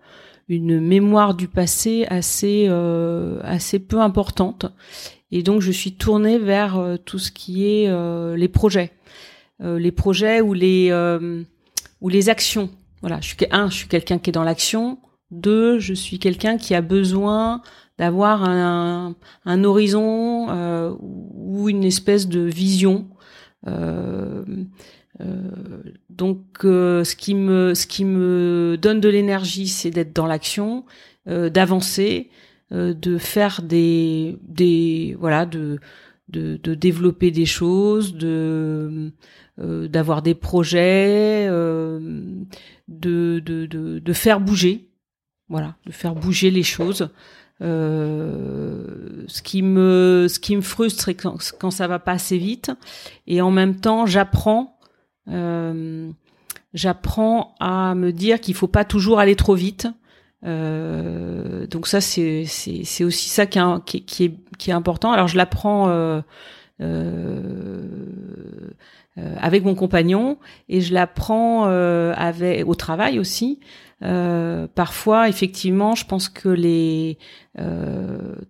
une 0.48 0.80
mémoire 0.80 1.34
du 1.34 1.48
passé 1.48 2.06
assez 2.08 2.66
euh, 2.68 3.40
assez 3.42 3.80
peu 3.80 4.00
importante 4.00 4.66
et 5.32 5.42
donc 5.42 5.60
je 5.60 5.72
suis 5.72 5.92
tournée 5.92 6.38
vers 6.38 6.80
tout 7.04 7.18
ce 7.18 7.32
qui 7.32 7.66
est 7.66 7.90
les 8.36 8.48
projets, 8.48 8.92
les 9.58 9.90
projets 9.90 10.40
ou 10.40 10.54
les 10.54 10.92
ou 12.00 12.08
les 12.08 12.28
actions 12.28 12.70
voilà, 13.00 13.20
je 13.20 13.28
suis 13.72 13.88
quelqu'un 13.88 14.18
qui 14.18 14.30
est 14.30 14.32
dans 14.32 14.44
l'action. 14.44 14.98
Deux, 15.30 15.78
je 15.78 15.92
suis 15.92 16.18
quelqu'un 16.18 16.56
qui 16.56 16.74
a 16.74 16.80
besoin 16.80 17.62
d'avoir 17.98 18.44
un, 18.44 19.14
un, 19.44 19.64
horizon 19.64 20.48
euh, 20.50 20.94
ou 21.00 21.68
une 21.68 21.84
espèce 21.84 22.28
de 22.28 22.40
vision. 22.40 23.08
Euh, 23.66 24.44
euh, 25.20 25.82
donc, 26.10 26.44
ce 26.62 27.16
qui 27.16 27.34
me 27.34 27.74
ce 27.74 27.86
qui 27.86 28.04
me 28.04 28.76
donne 28.80 29.00
de 29.00 29.08
l'énergie, 29.08 29.68
c'est 29.68 29.90
d'être 29.90 30.14
dans 30.14 30.26
l'action, 30.26 30.84
d'avancer, 31.26 32.30
de 32.70 33.18
faire 33.18 33.62
des 33.62 34.38
des 34.42 35.16
voilà 35.18 35.46
de 35.46 35.80
de, 36.28 36.56
développer 36.74 37.30
des 37.30 37.46
choses, 37.46 38.14
de 38.14 39.12
d'avoir 39.58 40.20
des 40.20 40.34
projets 40.34 41.46
de, 41.46 43.40
de, 43.40 43.66
de, 43.66 43.98
de, 43.98 44.12
faire 44.12 44.38
bouger, 44.38 44.90
voilà, 45.48 45.76
de 45.86 45.92
faire 45.92 46.14
bouger 46.14 46.50
les 46.50 46.62
choses. 46.62 47.08
Euh, 47.62 49.24
ce 49.28 49.40
qui 49.40 49.62
me 49.62 50.26
ce 50.28 50.38
qui 50.38 50.56
me 50.56 50.60
frustre 50.60 51.04
c'est 51.04 51.14
quand, 51.14 51.38
quand 51.58 51.70
ça 51.70 51.86
va 51.86 51.98
pas 51.98 52.12
assez 52.12 52.36
vite. 52.36 52.70
Et 53.26 53.40
en 53.40 53.50
même 53.50 53.80
temps 53.80 54.04
j'apprends 54.04 54.78
euh, 55.28 56.10
j'apprends 56.74 57.54
à 57.58 57.94
me 57.94 58.12
dire 58.12 58.40
qu'il 58.40 58.54
faut 58.54 58.68
pas 58.68 58.84
toujours 58.84 59.20
aller 59.20 59.36
trop 59.36 59.54
vite 59.54 59.88
euh, 60.44 61.66
donc 61.66 61.86
ça 61.86 62.00
c'est 62.00 62.44
c'est 62.44 63.04
aussi 63.04 63.28
ça 63.28 63.46
qui 63.46 63.58
est, 63.58 64.00
qui, 64.04 64.24
est 64.24 64.34
qui 64.58 64.70
est 64.70 64.74
important 64.74 65.12
alors 65.12 65.28
je 65.28 65.36
l'apprends 65.36 65.88
euh, 65.88 66.20
euh, 66.82 67.82
euh, 69.18 69.34
avec 69.38 69.64
mon 69.64 69.74
compagnon 69.74 70.36
et 70.68 70.82
je 70.82 70.92
la 70.92 71.06
prends 71.06 71.68
euh, 71.68 72.12
avec 72.16 72.66
au 72.68 72.74
travail 72.74 73.18
aussi. 73.18 73.60
Euh, 74.02 74.66
parfois, 74.74 75.30
effectivement, 75.30 75.94
je 75.94 76.04
pense 76.04 76.28
que 76.28 76.50
les 76.50 77.18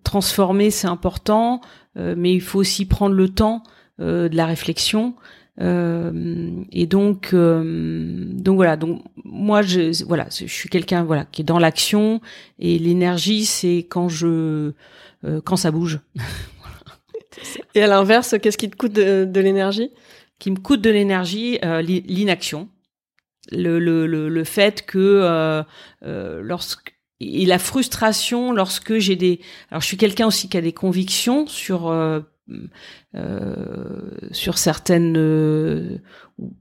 transformer 0.03 0.69
c'est 0.71 0.87
important, 0.87 1.61
mais 1.95 2.33
il 2.33 2.41
faut 2.41 2.59
aussi 2.59 2.85
prendre 2.85 3.15
le 3.15 3.29
temps 3.29 3.63
de 3.97 4.29
la 4.33 4.45
réflexion. 4.45 5.15
Et 5.59 6.85
donc, 6.87 7.33
donc 7.33 8.55
voilà. 8.55 8.77
Donc 8.77 9.03
moi, 9.23 9.61
je 9.61 10.03
voilà, 10.05 10.27
je 10.29 10.45
suis 10.45 10.69
quelqu'un 10.69 11.03
voilà 11.03 11.25
qui 11.25 11.41
est 11.41 11.45
dans 11.45 11.59
l'action 11.59 12.21
et 12.59 12.77
l'énergie, 12.77 13.45
c'est 13.45 13.87
quand 13.89 14.09
je 14.09 14.73
quand 15.45 15.55
ça 15.55 15.71
bouge. 15.71 15.99
et 17.75 17.81
à 17.81 17.87
l'inverse, 17.87 18.35
qu'est-ce 18.41 18.57
qui 18.57 18.69
te 18.69 18.75
coûte 18.75 18.93
de 18.93 19.39
l'énergie? 19.39 19.91
Qui 20.39 20.51
me 20.51 20.57
coûte 20.57 20.81
de 20.81 20.91
l'énergie, 20.91 21.57
euh, 21.65 21.81
l'inaction, 21.81 22.69
le, 23.51 23.79
le, 23.79 24.07
le, 24.07 24.29
le, 24.29 24.43
fait 24.43 24.85
que 24.85 24.97
euh, 24.97 25.63
euh, 26.03 26.41
lorsque 26.41 26.95
et 27.19 27.45
la 27.45 27.57
frustration 27.57 28.51
lorsque 28.51 28.99
j'ai 28.99 29.15
des 29.15 29.39
alors 29.71 29.81
je 29.81 29.87
suis 29.87 29.97
quelqu'un 29.97 30.27
aussi 30.27 30.49
qui 30.49 30.57
a 30.57 30.61
des 30.61 30.73
convictions 30.73 31.47
sur 31.47 31.87
euh, 31.87 32.19
euh, 33.15 34.09
sur 34.31 34.57
certaines 34.57 35.17
euh, 35.17 35.97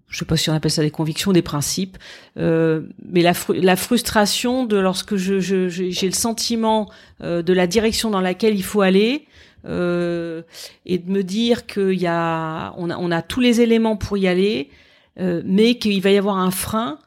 je 0.09 0.19
sais 0.19 0.25
pas 0.25 0.37
si 0.37 0.51
on 0.51 0.55
appelle 0.55 0.71
ça 0.71 0.83
des 0.83 0.91
convictions 0.91 1.33
des 1.33 1.43
principes 1.43 1.97
euh, 2.39 2.83
mais 3.05 3.23
la, 3.23 3.33
la 3.49 3.77
frustration 3.77 4.65
de 4.65 4.77
lorsque 4.77 5.17
j'ai 5.17 5.41
je, 5.41 6.07
le 6.07 6.13
sentiment 6.13 6.91
de 7.21 7.53
la 7.53 7.67
direction 7.67 8.11
dans 8.11 8.21
laquelle 8.21 8.57
il 8.57 8.65
faut 8.65 8.83
aller 8.83 9.27
euh, 9.67 10.43
et 10.85 10.99
de 10.99 11.11
me 11.11 11.23
dire 11.23 11.67
qu'il 11.67 11.95
y 11.95 12.07
a 12.07 12.73
on, 12.77 12.91
a, 12.91 12.97
on 12.97 13.11
a 13.11 13.23
tous 13.23 13.41
les 13.41 13.61
éléments 13.61 13.97
pour 13.97 14.17
y 14.17 14.29
aller, 14.29 14.71
euh, 15.19 15.43
mais 15.45 15.77
qu'il 15.77 16.01
va 16.03 16.11
y 16.11 16.19
avoir 16.19 16.37
un 16.37 16.51
frein 16.51 16.99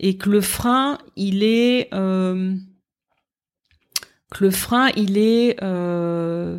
et 0.00 0.16
que 0.16 0.30
le 0.30 0.40
frein 0.40 0.98
il 1.16 1.42
est 1.42 1.92
euh, 1.92 2.54
que 4.30 4.44
le 4.44 4.50
frein 4.50 4.88
il 4.96 5.18
est 5.18 5.62
euh, 5.62 6.58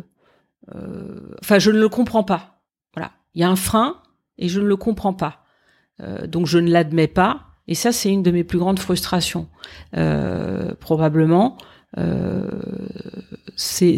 enfin 1.40 1.58
je 1.58 1.70
ne 1.70 1.78
le 1.78 1.88
comprends 1.88 2.24
pas. 2.24 2.62
Voilà, 2.94 3.12
il 3.34 3.40
y 3.40 3.44
a 3.44 3.50
un 3.50 3.56
frein 3.56 3.96
et 4.38 4.48
je 4.48 4.60
ne 4.60 4.66
le 4.66 4.76
comprends 4.76 5.14
pas. 5.14 5.44
Euh, 6.00 6.26
donc 6.26 6.46
je 6.46 6.58
ne 6.58 6.70
l'admets 6.70 7.08
pas. 7.08 7.46
Et 7.68 7.74
ça, 7.74 7.92
c'est 7.92 8.10
une 8.10 8.24
de 8.24 8.32
mes 8.32 8.42
plus 8.42 8.58
grandes 8.58 8.80
frustrations, 8.80 9.48
probablement. 10.80 11.56
c'est 13.56 13.96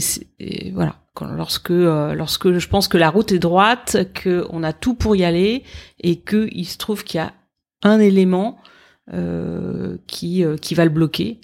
voilà 0.74 1.02
lorsque 1.20 1.70
euh, 1.70 2.14
lorsque 2.14 2.52
je 2.52 2.68
pense 2.68 2.88
que 2.88 2.98
la 2.98 3.10
route 3.10 3.32
est 3.32 3.38
droite, 3.38 4.12
que 4.14 4.46
on 4.50 4.62
a 4.62 4.72
tout 4.72 4.94
pour 4.94 5.16
y 5.16 5.24
aller 5.24 5.64
et 6.00 6.20
que 6.20 6.48
il 6.52 6.64
se 6.64 6.78
trouve 6.78 7.04
qu'il 7.04 7.18
y 7.18 7.20
a 7.20 7.32
un 7.82 8.00
élément 8.00 8.58
euh, 9.12 9.98
qui 10.06 10.44
euh, 10.44 10.56
qui 10.56 10.74
va 10.74 10.84
le 10.84 10.90
bloquer. 10.90 11.40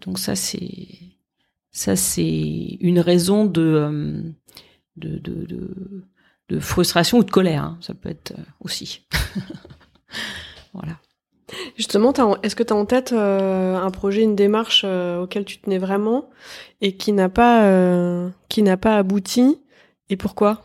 donc 0.00 0.18
ça 0.18 0.34
c'est 0.34 1.15
ça 1.76 1.94
c'est 1.94 2.78
une 2.80 3.00
raison 3.00 3.44
de 3.44 4.32
de, 4.96 5.18
de, 5.18 5.44
de, 5.44 5.74
de 6.48 6.58
frustration 6.58 7.18
ou 7.18 7.22
de 7.22 7.30
colère. 7.30 7.64
Hein. 7.64 7.78
Ça 7.82 7.92
peut 7.92 8.08
être 8.08 8.32
aussi. 8.60 9.06
voilà. 10.72 10.94
Justement, 11.76 12.14
est-ce 12.42 12.56
que 12.56 12.62
tu 12.62 12.72
as 12.72 12.76
en 12.76 12.86
tête 12.86 13.12
euh, 13.12 13.76
un 13.76 13.90
projet, 13.90 14.22
une 14.22 14.34
démarche 14.34 14.84
euh, 14.86 15.20
auquel 15.20 15.44
tu 15.44 15.58
tenais 15.58 15.76
vraiment 15.76 16.30
et 16.80 16.96
qui 16.96 17.12
n'a 17.12 17.28
pas 17.28 17.64
euh, 17.64 18.30
qui 18.48 18.62
n'a 18.62 18.78
pas 18.78 18.96
abouti 18.96 19.60
et 20.08 20.16
pourquoi? 20.16 20.62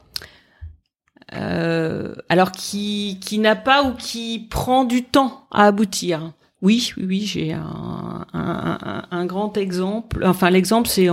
Alors 2.30 2.52
qui 2.52 3.20
qui 3.22 3.40
n'a 3.40 3.56
pas 3.56 3.84
ou 3.84 3.94
qui 3.94 4.48
prend 4.50 4.86
du 4.86 5.04
temps 5.04 5.46
à 5.52 5.66
aboutir. 5.66 6.34
Oui, 6.62 6.94
oui, 6.98 7.22
j'ai 7.22 7.54
un, 7.54 9.26
grand 9.26 9.58
exemple. 9.58 10.24
Enfin, 10.26 10.50
l'exemple 10.50 10.88
c'est 10.88 11.10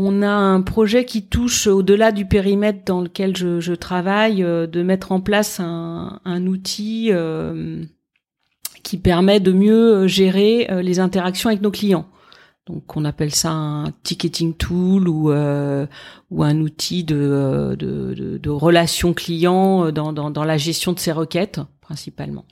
on 0.00 0.22
a 0.22 0.30
un 0.30 0.60
projet 0.62 1.04
qui 1.04 1.26
touche 1.26 1.66
au-delà 1.66 2.12
du 2.12 2.24
périmètre 2.26 2.84
dans 2.84 3.00
lequel 3.00 3.36
je, 3.36 3.74
travaille, 3.74 4.44
euh, 4.44 4.66
de 4.66 4.82
mettre 4.82 5.12
en 5.12 5.20
place 5.20 5.60
un, 5.60 6.46
outil 6.46 7.08
euh, 7.10 7.82
qui 8.84 8.98
permet 8.98 9.40
de 9.40 9.52
mieux 9.52 9.94
euh, 9.94 10.06
gérer 10.06 10.68
les 10.82 11.00
interactions 11.00 11.48
avec 11.48 11.62
nos 11.62 11.70
clients. 11.70 12.06
Donc 12.66 12.96
on 12.96 13.04
appelle 13.06 13.34
ça 13.34 13.50
un 13.50 13.90
ticketing 14.02 14.54
tool 14.54 15.08
ou 15.08 15.30
un 15.30 16.60
outil 16.60 17.02
de 17.02 17.74
de, 17.78 18.38
de, 18.38 18.50
relation 18.50 19.14
client 19.14 19.90
dans, 19.90 20.12
dans, 20.12 20.30
dans 20.30 20.44
la 20.44 20.58
gestion 20.58 20.92
de 20.92 20.98
ces 20.98 21.12
requêtes 21.12 21.60
principalement. 21.80 22.44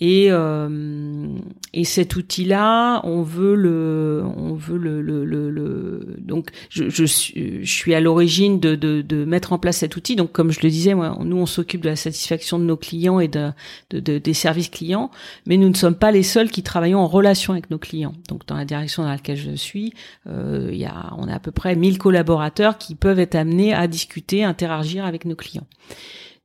Et, 0.00 0.28
euh, 0.30 1.28
et 1.74 1.84
cet 1.84 2.16
outil-là, 2.16 3.02
on 3.04 3.22
veut 3.22 3.54
le, 3.54 4.22
on 4.36 4.54
veut 4.54 4.78
le, 4.78 5.02
le, 5.02 5.24
le, 5.26 6.16
donc 6.18 6.50
je, 6.70 6.88
je, 6.88 7.04
suis, 7.04 7.62
je 7.62 7.70
suis 7.70 7.94
à 7.94 8.00
l'origine 8.00 8.60
de, 8.60 8.74
de, 8.76 9.02
de, 9.02 9.26
mettre 9.26 9.52
en 9.52 9.58
place 9.58 9.78
cet 9.78 9.96
outil. 9.96 10.16
Donc 10.16 10.32
comme 10.32 10.52
je 10.52 10.60
le 10.62 10.70
disais, 10.70 10.94
moi, 10.94 11.18
nous 11.22 11.36
on 11.36 11.44
s'occupe 11.44 11.82
de 11.82 11.90
la 11.90 11.96
satisfaction 11.96 12.58
de 12.58 12.64
nos 12.64 12.78
clients 12.78 13.20
et 13.20 13.28
de, 13.28 13.50
de, 13.90 14.16
des 14.18 14.34
services 14.34 14.70
clients, 14.70 15.10
mais 15.44 15.58
nous 15.58 15.68
ne 15.68 15.76
sommes 15.76 15.96
pas 15.96 16.12
les 16.12 16.22
seuls 16.22 16.50
qui 16.50 16.62
travaillons 16.62 17.00
en 17.00 17.06
relation 17.06 17.52
avec 17.52 17.70
nos 17.70 17.78
clients. 17.78 18.14
Donc 18.28 18.46
dans 18.46 18.56
la 18.56 18.64
direction 18.64 19.02
dans 19.02 19.10
laquelle 19.10 19.36
je 19.36 19.54
suis, 19.54 19.92
euh, 20.26 20.70
il 20.72 20.78
y 20.78 20.86
a, 20.86 21.12
on 21.18 21.28
a 21.28 21.34
à 21.34 21.40
peu 21.40 21.50
près 21.50 21.76
1000 21.76 21.98
collaborateurs 21.98 22.78
qui 22.78 22.94
peuvent 22.94 23.20
être 23.20 23.34
amenés 23.34 23.74
à 23.74 23.86
discuter, 23.86 24.44
interagir 24.44 25.04
avec 25.04 25.26
nos 25.26 25.36
clients. 25.36 25.66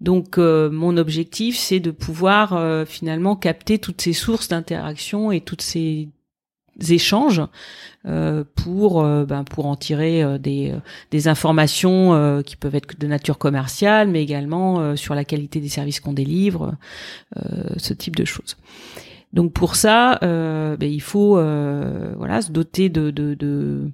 Donc 0.02 0.38
euh, 0.38 0.70
mon 0.70 0.98
objectif, 0.98 1.58
c'est 1.58 1.80
de 1.80 1.92
pouvoir 1.92 2.54
euh, 2.54 2.86
finalement 2.86 3.36
capter 3.36 3.80
toutes 3.80 4.02
ces 4.02 4.14
sources 4.14 4.50
d'interaction 4.50 5.32
et 5.32 5.40
toutes 5.40 5.62
ces 5.62 6.10
échanges 6.90 7.42
euh, 8.06 8.44
pour 8.56 9.02
ben, 9.02 9.46
pour 9.46 9.66
en 9.68 9.78
tirer 9.78 10.38
des, 10.40 10.74
informations 11.28 12.44
qui 12.46 12.58
peuvent 12.58 12.76
être 12.76 13.00
de 13.00 13.08
nature 13.08 13.38
commerciale 13.38 14.10
mais 14.10 14.22
également 14.22 14.98
sur 14.98 15.16
la 15.16 15.24
qualité 15.24 15.62
des 15.62 15.70
services 15.70 16.02
qu'on 16.02 16.12
délivre 16.12 16.76
ce 17.78 17.94
type 17.94 18.18
de 18.18 18.26
choses. 18.26 18.58
Donc 19.32 19.54
pour 19.54 19.78
ça 19.78 20.20
ben, 20.22 20.92
il 20.92 21.02
faut 21.02 21.36
voilà 21.36 22.42
se 22.42 22.52
doter 22.52 22.90
de, 22.90 23.10
de, 23.10 23.36
de, 23.36 23.90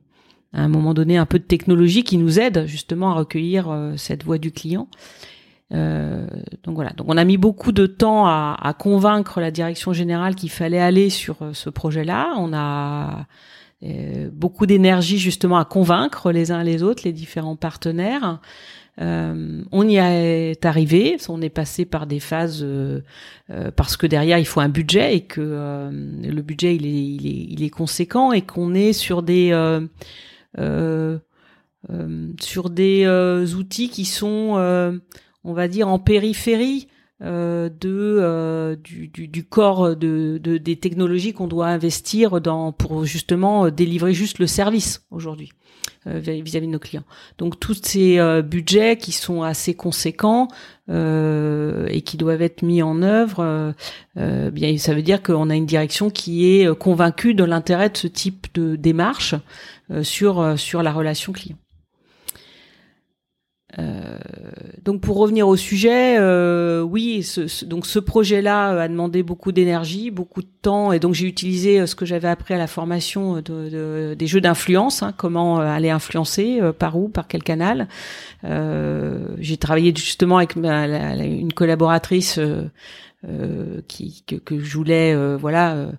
à 0.51 0.63
un 0.63 0.67
moment 0.67 0.95
donné 0.95 1.17
un 1.17 1.27
peu 1.27 1.37
de 1.37 1.43
technologie 1.43 2.03
qui 2.03 2.17
nous 2.17 2.39
aide 2.39 2.65
justement 2.65 3.11
à 3.11 3.13
recueillir 3.13 3.93
cette 3.95 4.23
voix 4.23 4.39
du 4.39 4.51
client 4.51 4.87
euh, 5.73 6.25
donc 6.63 6.75
voilà. 6.75 6.91
Donc 6.91 7.07
on 7.09 7.17
a 7.17 7.23
mis 7.23 7.37
beaucoup 7.37 7.71
de 7.71 7.85
temps 7.85 8.25
à, 8.25 8.75
convaincre 8.77 9.39
la 9.39 9.51
direction 9.51 9.93
générale 9.93 10.35
qu'il 10.35 10.51
fallait 10.51 10.79
aller 10.79 11.09
sur 11.09 11.37
euh, 11.41 11.53
ce 11.53 11.69
projet-là. 11.69 12.33
On 12.37 12.53
a 12.53 13.25
euh, 13.83 14.29
beaucoup 14.31 14.65
d'énergie 14.65 15.17
justement 15.17 15.57
à 15.57 15.65
convaincre 15.65 16.31
les 16.31 16.51
uns 16.51 16.63
les 16.63 16.83
autres, 16.83 17.03
les 17.05 17.13
différents 17.13 17.55
partenaires. 17.55 18.39
On 19.03 19.89
y 19.89 19.95
est 19.95 20.63
arrivé, 20.63 21.17
on 21.27 21.41
est 21.41 21.49
passé 21.49 21.85
par 21.85 22.05
des 22.05 22.19
phases 22.19 22.63
parce 23.75 23.97
que 23.97 24.05
derrière 24.05 24.37
il 24.37 24.45
faut 24.45 24.59
un 24.59 24.69
budget 24.69 25.15
et 25.15 25.21
que 25.21 25.89
le 25.91 26.41
budget 26.43 26.75
il 26.75 26.85
est, 26.85 27.03
il 27.03 27.25
est, 27.25 27.47
il 27.49 27.63
est 27.63 27.71
conséquent 27.71 28.31
et 28.31 28.43
qu'on 28.43 28.75
est 28.75 28.93
sur 28.93 29.23
des 29.23 29.49
sur 32.39 32.69
des 32.69 33.55
outils 33.55 33.89
qui 33.89 34.05
sont 34.05 35.01
on 35.43 35.53
va 35.53 35.67
dire, 35.67 35.87
en 35.87 35.99
périphérie 35.99 36.87
euh, 37.23 37.69
euh, 37.85 38.75
du, 38.75 39.43
corps 39.43 39.95
de, 39.95 40.39
de 40.41 40.57
des 40.57 40.75
technologies 40.77 41.33
qu'on 41.33 41.47
doit 41.47 41.67
investir 41.67 42.41
dans 42.41 42.71
pour 42.71 43.05
justement 43.05 43.65
euh, 43.65 43.69
délivrer 43.69 44.15
juste 44.15 44.39
le 44.39 44.47
service 44.47 45.05
aujourd'hui 45.11 45.51
vis-à-vis 46.07 46.65
de 46.65 46.71
nos 46.71 46.79
clients. 46.79 47.03
Donc 47.37 47.59
tous 47.59 47.79
ces 47.83 48.19
budgets 48.41 48.97
qui 48.97 49.11
sont 49.11 49.43
assez 49.43 49.75
conséquents 49.75 50.47
et 50.89 52.01
qui 52.03 52.17
doivent 52.17 52.41
être 52.41 52.63
mis 52.63 52.81
en 52.81 53.03
œuvre, 53.03 53.75
bien 54.15 54.77
ça 54.79 54.95
veut 54.95 55.03
dire 55.03 55.21
qu'on 55.21 55.51
a 55.51 55.55
une 55.55 55.67
direction 55.67 56.09
qui 56.09 56.47
est 56.47 56.75
convaincue 56.75 57.35
de 57.35 57.43
l'intérêt 57.43 57.89
de 57.89 57.97
ce 57.97 58.07
type 58.07 58.47
de 58.55 58.75
démarche 58.75 59.35
sur 60.01 60.41
la 60.41 60.91
relation 60.91 61.33
client. 61.33 61.57
Euh, 63.79 64.17
donc 64.83 65.01
pour 65.01 65.17
revenir 65.17 65.47
au 65.47 65.55
sujet, 65.55 66.17
euh, 66.19 66.81
oui, 66.81 67.23
ce, 67.23 67.63
donc 67.63 67.85
ce 67.85 67.99
projet-là 67.99 68.81
a 68.81 68.87
demandé 68.87 69.23
beaucoup 69.23 69.51
d'énergie, 69.51 70.11
beaucoup 70.11 70.41
de 70.41 70.49
temps, 70.61 70.91
et 70.91 70.99
donc 70.99 71.13
j'ai 71.13 71.25
utilisé 71.27 71.79
euh, 71.79 71.85
ce 71.85 71.95
que 71.95 72.05
j'avais 72.05 72.27
appris 72.27 72.53
à 72.53 72.57
la 72.57 72.67
formation 72.67 73.41
de, 73.41 74.13
des 74.13 74.27
jeux 74.27 74.41
d'influence, 74.41 75.03
hein, 75.03 75.13
comment 75.15 75.59
aller 75.59 75.89
influencer, 75.89 76.59
par 76.77 76.97
où, 76.97 77.07
par 77.07 77.27
quel 77.27 77.43
canal. 77.43 77.87
j'ai 78.43 79.57
travaillé 79.57 79.93
justement 79.95 80.37
avec 80.37 80.55
une 80.55 81.53
collaboratrice 81.53 82.39
qui 83.87 84.23
que, 84.25 84.35
que, 84.35 84.59
je 84.59 84.77
voulais, 84.77 85.35
voilà 85.37 85.91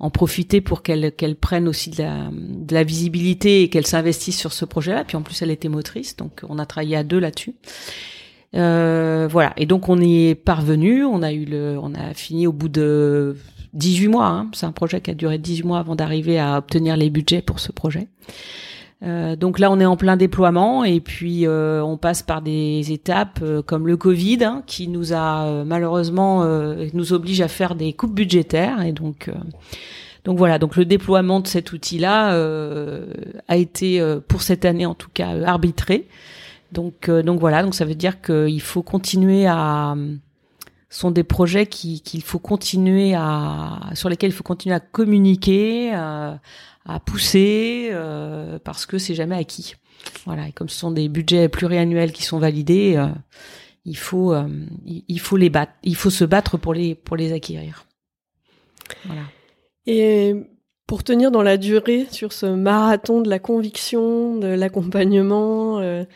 en 0.00 0.08
profiter 0.08 0.62
pour 0.62 0.82
qu'elle 0.82 1.12
qu'elle 1.12 1.36
prenne 1.36 1.68
aussi 1.68 1.90
de 1.90 2.74
la, 2.74 2.84
visibilité 2.84 3.62
et 3.62 3.68
qu'elle 3.68 3.86
s'investisse 3.86 4.38
sur 4.38 4.52
ce 4.52 4.64
projet-là. 4.64 5.04
Puis 5.04 5.16
en 5.16 5.22
plus, 5.22 5.40
elle 5.42 5.50
était 5.50 5.68
motrice, 5.68 6.16
donc 6.16 6.40
on 6.48 6.58
a 6.58 6.64
travaillé 6.64 6.96
à 6.96 7.04
deux 7.04 7.18
là-dessus. 7.18 7.54
Euh, 8.56 9.28
voilà. 9.30 9.52
Et 9.58 9.66
donc 9.66 9.88
on 9.88 10.00
est 10.00 10.34
parvenu. 10.34 11.04
On 11.04 11.22
a 11.22 11.32
eu 11.32 11.44
le, 11.44 11.78
on 11.80 11.94
a 11.94 12.14
fini 12.14 12.46
au 12.46 12.52
bout 12.52 12.70
de 12.70 13.36
18 13.74 14.08
mois. 14.08 14.26
Hein. 14.26 14.50
C'est 14.52 14.66
un 14.66 14.72
projet 14.72 15.02
qui 15.02 15.10
a 15.10 15.14
duré 15.14 15.38
18 15.38 15.64
mois 15.64 15.78
avant 15.78 15.94
d'arriver 15.94 16.38
à 16.38 16.56
obtenir 16.56 16.96
les 16.96 17.10
budgets 17.10 17.42
pour 17.42 17.60
ce 17.60 17.70
projet. 17.70 18.08
Euh, 19.02 19.34
donc 19.34 19.58
là, 19.58 19.70
on 19.70 19.80
est 19.80 19.86
en 19.86 19.96
plein 19.96 20.16
déploiement 20.16 20.84
et 20.84 21.00
puis 21.00 21.46
euh, 21.46 21.82
on 21.82 21.96
passe 21.96 22.22
par 22.22 22.42
des 22.42 22.92
étapes 22.92 23.38
euh, 23.42 23.62
comme 23.62 23.86
le 23.86 23.96
Covid 23.96 24.44
hein, 24.44 24.62
qui 24.66 24.88
nous 24.88 25.14
a 25.14 25.64
malheureusement 25.64 26.44
nous 26.92 27.12
oblige 27.12 27.40
à 27.40 27.48
faire 27.48 27.74
des 27.74 27.92
coupes 27.92 28.14
budgétaires 28.14 28.82
et 28.82 28.92
donc 28.92 29.30
donc 30.24 30.36
voilà. 30.36 30.58
Donc 30.58 30.76
le 30.76 30.84
déploiement 30.84 31.40
de 31.40 31.46
cet 31.46 31.72
outil-là 31.72 32.34
a 33.48 33.56
été 33.56 34.04
pour 34.28 34.42
cette 34.42 34.64
année 34.64 34.86
en 34.86 34.94
tout 34.94 35.08
cas 35.12 35.28
arbitré. 35.44 36.06
Donc 36.72 37.10
donc 37.10 37.40
voilà. 37.40 37.62
Donc 37.62 37.74
ça 37.74 37.84
veut 37.84 37.94
dire 37.94 38.20
qu'il 38.20 38.60
faut 38.60 38.82
continuer 38.82 39.46
à 39.46 39.94
sont 40.92 41.12
des 41.12 41.24
projets 41.24 41.66
qui 41.66 42.00
qu'il 42.00 42.22
faut 42.22 42.40
continuer 42.40 43.14
à 43.14 43.80
sur 43.94 44.08
lesquels 44.08 44.30
il 44.30 44.34
faut 44.34 44.42
continuer 44.42 44.74
à 44.74 44.80
communiquer 44.80 45.94
à 45.94 46.40
pousser 46.98 47.90
euh, 47.92 48.58
parce 48.58 48.86
que 48.86 48.98
c'est 48.98 49.14
jamais 49.14 49.36
acquis. 49.36 49.74
Voilà, 50.24 50.48
et 50.48 50.52
comme 50.52 50.68
ce 50.68 50.78
sont 50.78 50.90
des 50.90 51.08
budgets 51.08 51.48
pluriannuels 51.48 52.12
qui 52.12 52.24
sont 52.24 52.38
validés, 52.38 52.94
euh, 52.96 53.08
il 53.84 53.96
faut 53.96 54.32
euh, 54.32 54.48
il 54.86 55.20
faut 55.20 55.36
les 55.36 55.50
battre, 55.50 55.72
il 55.82 55.94
faut 55.94 56.10
se 56.10 56.24
battre 56.24 56.56
pour 56.56 56.74
les 56.74 56.94
pour 56.94 57.16
les 57.16 57.32
acquérir. 57.32 57.86
Voilà. 59.04 59.22
Et 59.86 60.34
pour 60.86 61.04
tenir 61.04 61.30
dans 61.30 61.42
la 61.42 61.56
durée 61.56 62.06
sur 62.10 62.32
ce 62.32 62.46
marathon 62.46 63.20
de 63.20 63.30
la 63.30 63.38
conviction, 63.38 64.36
de 64.36 64.48
l'accompagnement, 64.48 65.78
de, 65.80 66.06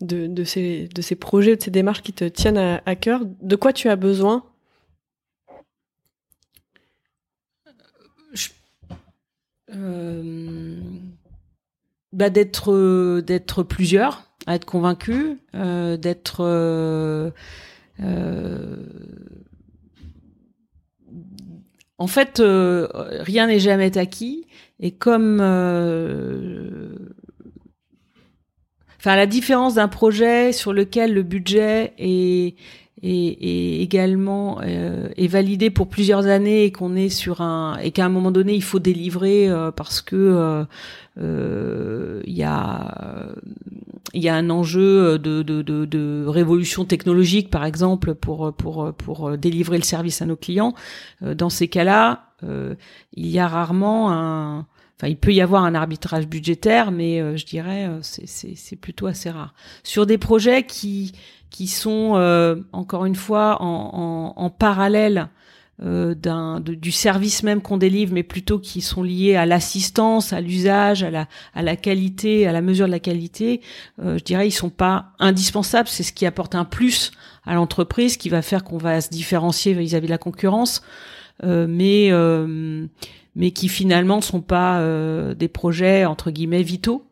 de, 0.00 0.44
ces, 0.44 0.88
de 0.88 1.02
ces 1.02 1.14
projets, 1.14 1.54
de 1.54 1.62
ces 1.62 1.70
démarches 1.70 2.02
qui 2.02 2.12
te 2.12 2.24
tiennent 2.24 2.58
à, 2.58 2.82
à 2.84 2.96
cœur, 2.96 3.20
de 3.24 3.56
quoi 3.56 3.72
tu 3.72 3.88
as 3.88 3.94
besoin 3.94 4.44
bah 12.14 12.30
d'être 12.30 12.72
euh, 12.72 13.20
d'être 13.22 13.62
plusieurs 13.62 14.30
à 14.46 14.54
être 14.54 14.64
convaincus 14.64 15.36
euh, 15.54 15.96
d'être 15.96 16.40
euh, 16.40 17.30
en 21.98 22.06
fait 22.06 22.40
rien 22.40 23.48
n'est 23.48 23.58
jamais 23.58 23.98
acquis 23.98 24.46
et 24.78 24.92
comme 24.92 25.40
enfin 28.98 29.16
la 29.16 29.26
différence 29.26 29.74
d'un 29.74 29.88
projet 29.88 30.52
sur 30.52 30.72
lequel 30.72 31.14
le 31.14 31.22
budget 31.22 31.94
est 31.98 32.56
et, 33.04 33.82
également 33.82 34.60
euh, 34.62 35.08
est 35.16 35.26
validé 35.26 35.70
pour 35.70 35.88
plusieurs 35.88 36.26
années 36.26 36.64
et 36.64 36.72
qu'on 36.72 36.96
est 36.96 37.08
sur 37.08 37.40
un 37.40 37.76
et 37.78 37.90
qu'à 37.90 38.06
un 38.06 38.08
moment 38.08 38.30
donné 38.30 38.54
il 38.54 38.62
faut 38.62 38.78
délivrer 38.78 39.48
euh, 39.48 39.70
parce 39.70 40.00
que 40.00 40.16
euh, 40.16 40.64
euh, 41.20 42.22
il 42.24 42.32
y 42.32 42.42
a 42.42 43.28
il 44.14 44.22
y 44.22 44.28
a 44.28 44.34
un 44.34 44.48
enjeu 44.48 45.18
de, 45.18 45.42
de, 45.42 45.62
de, 45.62 45.84
de, 45.84 46.24
révolution 46.26 46.84
technologique 46.84 47.50
par 47.50 47.64
exemple 47.64 48.14
pour 48.14 48.52
pour 48.54 48.92
pour 48.94 49.36
délivrer 49.36 49.76
le 49.76 49.84
service 49.84 50.22
à 50.22 50.26
nos 50.26 50.36
clients 50.36 50.74
dans 51.20 51.50
ces 51.50 51.68
cas-là 51.68 52.28
il 52.42 53.26
y 53.26 53.38
a 53.38 53.48
rarement 53.48 54.12
un 54.12 54.66
Enfin, 54.96 55.08
il 55.08 55.16
peut 55.16 55.34
y 55.34 55.40
avoir 55.40 55.64
un 55.64 55.74
arbitrage 55.74 56.28
budgétaire, 56.28 56.92
mais 56.92 57.36
je 57.36 57.44
dirais 57.44 57.90
c'est 58.02 58.28
c'est 58.28 58.76
plutôt 58.76 59.08
assez 59.08 59.28
rare. 59.28 59.52
Sur 59.82 60.06
des 60.06 60.18
projets 60.18 60.62
qui 60.62 61.10
qui 61.54 61.68
sont 61.68 62.14
euh, 62.16 62.56
encore 62.72 63.04
une 63.04 63.14
fois 63.14 63.62
en, 63.62 64.34
en, 64.36 64.42
en 64.42 64.50
parallèle 64.50 65.28
euh, 65.84 66.16
du 66.58 66.90
service 66.90 67.44
même 67.44 67.62
qu'on 67.62 67.76
délivre, 67.76 68.12
mais 68.12 68.24
plutôt 68.24 68.58
qui 68.58 68.80
sont 68.80 69.04
liés 69.04 69.36
à 69.36 69.46
l'assistance, 69.46 70.32
à 70.32 70.40
l'usage, 70.40 71.04
à 71.04 71.12
la 71.12 71.28
à 71.54 71.62
la 71.62 71.76
qualité, 71.76 72.48
à 72.48 72.52
la 72.52 72.60
mesure 72.60 72.86
de 72.86 72.90
la 72.90 72.98
qualité. 72.98 73.60
Euh, 74.02 74.18
je 74.18 74.24
dirais 74.24 74.48
ils 74.48 74.52
sont 74.52 74.68
pas 74.68 75.12
indispensables. 75.20 75.88
C'est 75.88 76.02
ce 76.02 76.12
qui 76.12 76.26
apporte 76.26 76.56
un 76.56 76.64
plus 76.64 77.12
à 77.46 77.54
l'entreprise, 77.54 78.16
qui 78.16 78.30
va 78.30 78.42
faire 78.42 78.64
qu'on 78.64 78.78
va 78.78 79.00
se 79.00 79.10
différencier 79.10 79.74
vis-à-vis 79.74 80.06
de 80.06 80.12
la 80.12 80.18
concurrence. 80.18 80.82
mais 81.44 82.10
mais 83.36 83.50
qui 83.52 83.68
finalement 83.68 84.20
sont 84.20 84.42
pas 84.42 84.82
des 85.34 85.48
projets 85.48 86.04
entre 86.04 86.32
guillemets 86.32 86.64
vitaux. 86.64 87.06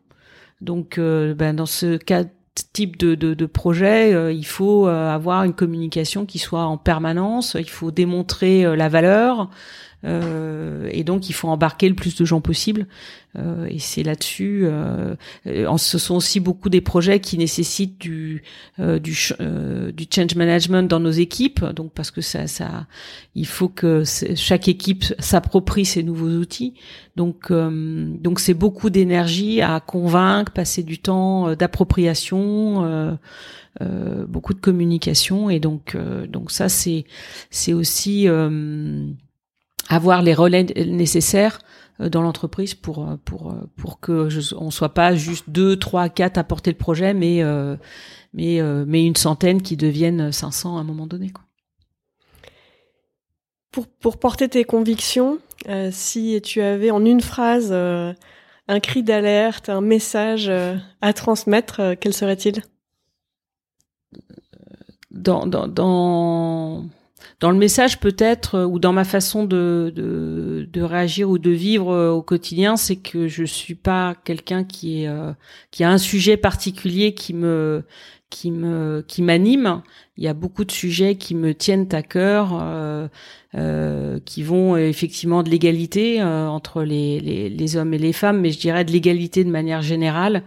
Donc, 0.59 0.99
ben, 0.99 1.53
dans 1.53 1.65
ce 1.65 1.95
cas 1.95 2.25
type 2.73 2.97
de, 2.97 3.15
de, 3.15 3.45
projet, 3.45 4.33
il 4.33 4.45
faut 4.45 4.87
avoir 4.87 5.43
une 5.43 5.53
communication 5.53 6.25
qui 6.25 6.39
soit 6.39 6.63
en 6.63 6.77
permanence. 6.77 7.55
Il 7.59 7.69
faut 7.69 7.91
démontrer 7.91 8.75
la 8.75 8.89
valeur. 8.89 9.49
Euh, 10.05 10.89
et 10.91 11.03
donc 11.03 11.29
il 11.29 11.33
faut 11.33 11.47
embarquer 11.47 11.87
le 11.87 11.95
plus 11.95 12.15
de 12.15 12.25
gens 12.25 12.41
possible. 12.41 12.87
Euh, 13.35 13.65
et 13.65 13.79
c'est 13.79 14.03
là-dessus. 14.03 14.61
Euh, 14.65 15.15
ce 15.77 15.97
sont 15.97 16.15
aussi 16.15 16.39
beaucoup 16.39 16.69
des 16.69 16.81
projets 16.81 17.19
qui 17.19 17.37
nécessitent 17.37 17.99
du 17.99 18.43
du, 18.77 19.17
du 19.93 20.07
change 20.13 20.35
management 20.35 20.83
dans 20.83 20.99
nos 20.99 21.11
équipes. 21.11 21.65
Donc 21.65 21.93
parce 21.93 22.11
que 22.11 22.21
ça, 22.21 22.47
ça, 22.47 22.87
il 23.35 23.47
faut 23.47 23.69
que 23.69 24.03
chaque 24.35 24.67
équipe 24.67 25.05
s'approprie 25.19 25.85
ces 25.85 26.03
nouveaux 26.03 26.29
outils. 26.29 26.75
Donc 27.15 27.51
donc 27.51 28.39
c'est 28.39 28.53
beaucoup 28.53 28.89
d'énergie 28.89 29.61
à 29.61 29.79
convaincre, 29.79 30.51
passer 30.51 30.83
du 30.83 30.99
temps 30.99 31.55
d'appropriation. 31.55 33.17
Euh, 33.81 34.25
beaucoup 34.27 34.53
de 34.53 34.59
communication 34.59 35.49
et 35.49 35.59
donc 35.59 35.97
donc 36.29 36.51
ça 36.51 36.69
c'est 36.69 37.05
c'est 37.49 37.73
aussi 37.73 38.27
avoir 39.89 40.21
les 40.21 40.33
relais 40.33 40.63
nécessaires 40.63 41.59
euh, 41.99 42.09
dans 42.09 42.21
l'entreprise 42.21 42.73
pour 42.73 43.07
euh, 43.07 43.17
pour 43.23 43.51
euh, 43.51 43.69
pour 43.75 43.99
que 43.99 44.29
je, 44.29 44.55
on 44.55 44.71
soit 44.71 44.93
pas 44.93 45.15
juste 45.15 45.49
deux, 45.49 45.77
trois, 45.77 46.09
quatre 46.09 46.37
à 46.37 46.43
porter 46.43 46.71
le 46.71 46.77
projet, 46.77 47.13
mais 47.13 47.43
mais 48.33 48.61
mais 48.61 49.05
une 49.05 49.15
centaine 49.15 49.61
qui 49.61 49.77
deviennent 49.77 50.31
500 50.31 50.77
à 50.77 50.81
un 50.81 50.83
moment 50.83 51.07
donné. 51.07 51.29
Quoi. 51.29 51.43
Pour 53.71 53.87
pour 53.87 54.17
porter 54.17 54.49
tes 54.49 54.63
convictions, 54.63 55.39
si 55.91 56.39
tu 56.43 56.61
avais 56.61 56.91
en 56.91 57.05
une 57.05 57.21
phrase 57.21 57.71
un 57.71 58.79
cri 58.79 59.03
d'alerte, 59.03 59.69
un 59.69 59.81
message 59.81 60.51
à 61.01 61.13
transmettre, 61.13 61.95
quel 61.99 62.13
serait-il? 62.13 62.63
Dans, 65.11 65.45
dans, 65.45 65.67
dans 65.67 66.85
dans 67.39 67.51
le 67.51 67.57
message 67.57 67.99
peut-être 67.99 68.55
euh, 68.55 68.65
ou 68.65 68.79
dans 68.79 68.93
ma 68.93 69.03
façon 69.03 69.43
de, 69.45 69.91
de, 69.95 70.67
de, 70.71 70.81
réagir 70.81 71.29
ou 71.29 71.37
de 71.37 71.49
vivre 71.49 71.91
euh, 71.91 72.11
au 72.11 72.21
quotidien, 72.21 72.75
c'est 72.75 72.95
que 72.95 73.27
je 73.27 73.43
suis 73.43 73.75
pas 73.75 74.15
quelqu'un 74.23 74.63
qui 74.63 75.03
est 75.03 75.07
euh, 75.07 75.33
qui 75.71 75.83
a 75.83 75.89
un 75.89 75.97
sujet 75.97 76.37
particulier 76.37 77.13
qui 77.13 77.33
me 77.33 77.83
qui 78.29 78.51
me 78.51 79.03
qui 79.07 79.21
m'anime. 79.21 79.81
Il 80.17 80.23
y 80.23 80.27
a 80.27 80.33
beaucoup 80.33 80.63
de 80.63 80.71
sujets 80.71 81.15
qui 81.15 81.33
me 81.33 81.55
tiennent 81.55 81.87
à 81.91 82.03
cœur, 82.03 82.51
euh, 83.55 84.19
qui 84.25 84.43
vont 84.43 84.77
effectivement 84.77 85.41
de 85.41 85.49
l'égalité 85.49 86.21
entre 86.21 86.83
les, 86.83 87.19
les, 87.19 87.49
les, 87.49 87.77
hommes 87.77 87.95
et 87.95 87.97
les 87.97 88.13
femmes, 88.13 88.39
mais 88.39 88.51
je 88.51 88.59
dirais 88.59 88.85
de 88.85 88.91
l'égalité 88.91 89.43
de 89.43 89.49
manière 89.49 89.81
générale. 89.81 90.43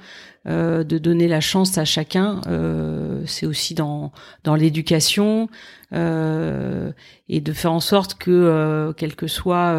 Euh, 0.48 0.84
de 0.84 0.98
donner 0.98 1.26
la 1.26 1.40
chance 1.40 1.76
à 1.76 1.84
chacun. 1.84 2.40
Euh, 2.46 3.20
c'est 3.26 3.46
aussi 3.46 3.74
dans 3.74 4.12
dans 4.44 4.54
l'éducation 4.54 5.48
euh, 5.92 6.92
et 7.28 7.40
de 7.40 7.52
faire 7.52 7.72
en 7.72 7.80
sorte 7.80 8.14
que, 8.14 8.94
quelles 8.96 9.16
que 9.16 9.26
soient 9.26 9.74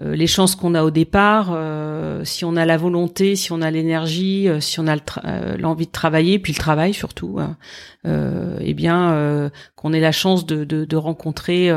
les 0.00 0.26
chances 0.26 0.54
qu'on 0.54 0.74
a 0.74 0.84
au 0.84 0.90
départ, 0.90 1.56
si 2.24 2.44
on 2.44 2.56
a 2.56 2.64
la 2.64 2.76
volonté, 2.76 3.34
si 3.36 3.52
on 3.52 3.60
a 3.62 3.70
l'énergie, 3.70 4.48
si 4.60 4.78
on 4.78 4.86
a 4.86 4.96
l'envie 5.56 5.86
de 5.86 5.92
travailler, 5.92 6.38
puis 6.38 6.52
le 6.52 6.58
travail 6.58 6.94
surtout, 6.94 7.38
hein, 7.40 7.56
eh 8.04 8.74
bien 8.74 9.50
qu'on 9.74 9.92
ait 9.92 10.00
la 10.00 10.12
chance 10.12 10.46
de, 10.46 10.64
de, 10.64 10.84
de 10.84 10.96
rencontrer 10.96 11.70